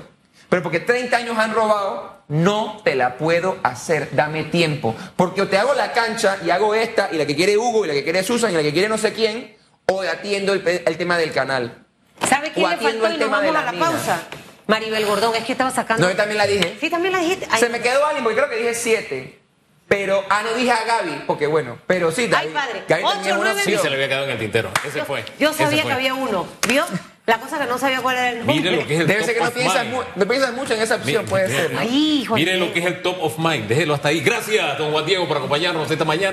Pero 0.51 0.63
porque 0.63 0.81
30 0.81 1.17
años 1.17 1.39
han 1.39 1.55
robado, 1.55 2.18
no 2.29 2.81
te 2.85 2.95
la 2.95 3.17
puedo 3.17 3.59
hacer, 3.63 4.11
dame 4.13 4.45
tiempo. 4.45 4.95
Porque 5.17 5.43
o 5.43 5.49
te 5.49 5.59
hago 5.59 5.75
la 5.75 5.93
cancha 5.93 6.39
y 6.45 6.51
hago 6.51 6.75
esta, 6.75 7.09
y 7.13 7.17
la 7.17 7.27
que 7.27 7.35
quiere 7.35 7.57
Hugo, 7.57 7.85
y 7.85 7.89
la 7.89 7.95
que 7.95 8.05
quiere 8.05 8.23
Susan, 8.23 8.53
y 8.53 8.55
la 8.55 8.63
que 8.63 8.73
quiere 8.73 8.89
no 8.89 8.99
sé 8.99 9.13
quién, 9.13 9.57
o 9.87 10.03
atiendo 10.03 10.53
el, 10.53 10.63
tema 10.99 11.17
del 11.19 11.33
canal. 11.33 11.87
¿Sabe 12.29 12.53
quién 12.53 12.67
O 12.67 12.71
le 12.71 12.77
faltó 12.77 13.07
el 13.07 13.15
y 13.15 13.19
nos 13.19 13.31
vamos 13.31 13.51
a 13.51 13.53
la 13.61 13.65
la 13.65 13.73
mina. 13.73 13.87
pausa? 13.87 14.23
Maribel 14.67 15.07
Gordón, 15.07 15.35
es 15.35 15.45
que 15.45 15.53
estaba 15.53 15.71
sacando. 15.71 16.05
No, 16.05 16.11
yo 16.11 16.17
también 16.17 16.37
la 16.37 16.47
dije. 16.47 16.77
Sí, 16.79 16.91
también 16.91 17.13
la 17.15 17.21
dijiste. 17.21 17.47
Ay, 17.51 17.59
Se 17.61 17.71
me 17.71 17.81
quedó 17.81 18.05
alguien 18.05 18.23
porque 18.23 18.37
creo 18.37 18.51
que 18.51 18.57
dije 18.57 18.75
siete. 18.75 19.39
Pero, 19.89 20.23
ah, 20.29 20.43
no 20.43 20.53
dije 20.53 20.71
a 20.71 20.85
Gaby, 20.85 21.23
porque 21.27 21.47
bueno, 21.47 21.79
pero 21.87 22.13
sí, 22.13 22.29
Ay, 22.37 22.49
padre. 22.53 22.83
Gaby 22.87 23.03
Ocho, 23.05 23.13
también 23.15 23.35
es 23.35 23.41
una 23.41 23.45
nueve, 23.53 23.63
Sí, 23.65 23.71
opción. 23.71 23.83
se 23.83 23.89
le 23.89 23.95
había 23.97 24.09
quedado 24.09 24.25
en 24.27 24.31
el 24.33 24.39
tintero. 24.39 24.71
Ese 24.87 25.03
fue. 25.07 25.25
Yo 25.41 25.55
sabía 25.55 25.81
fue. 25.81 25.89
que 25.89 25.95
había 25.95 26.13
uno. 26.13 26.47
¿Vio? 26.69 26.85
La 27.29 27.39
cosa 27.39 27.59
que 27.59 27.67
no 27.67 27.77
sabía 27.79 28.01
cuál 28.01 28.17
era 28.17 28.31
el 28.31 28.39
nombre. 28.39 28.55
Mire 28.57 28.71
lo 28.77 28.87
que 28.87 28.95
es 28.95 29.01
el 29.03 29.07
Debe 29.07 29.19
top 29.21 29.27
ser 29.27 29.35
que 29.37 29.45
no 29.45 29.51
piensas, 29.51 29.87
no 30.17 30.27
piensas 30.27 30.55
mucho 30.55 30.73
en 30.75 30.81
esa 30.81 30.95
opción, 30.97 31.25
Mi- 31.25 31.29
puede 31.31 31.49
mi- 31.49 31.55
ser. 31.55 31.71
¿no? 31.73 31.79
Ay, 31.81 32.21
hijo 32.23 32.35
Mire 32.37 32.57
lo 32.57 32.73
que 32.73 32.81
es 32.81 32.87
el 32.87 33.03
top 33.03 33.17
of 33.23 33.39
mind. 33.39 33.69
Déjelo 33.69 33.93
hasta 33.93 34.09
ahí. 34.09 34.21
Gracias, 34.21 34.79
don 34.79 34.91
Juan 34.93 35.05
Diego, 35.05 35.29
por 35.29 35.37
acompañarnos 35.37 35.91
esta 35.91 36.07
mañana. 36.07 36.33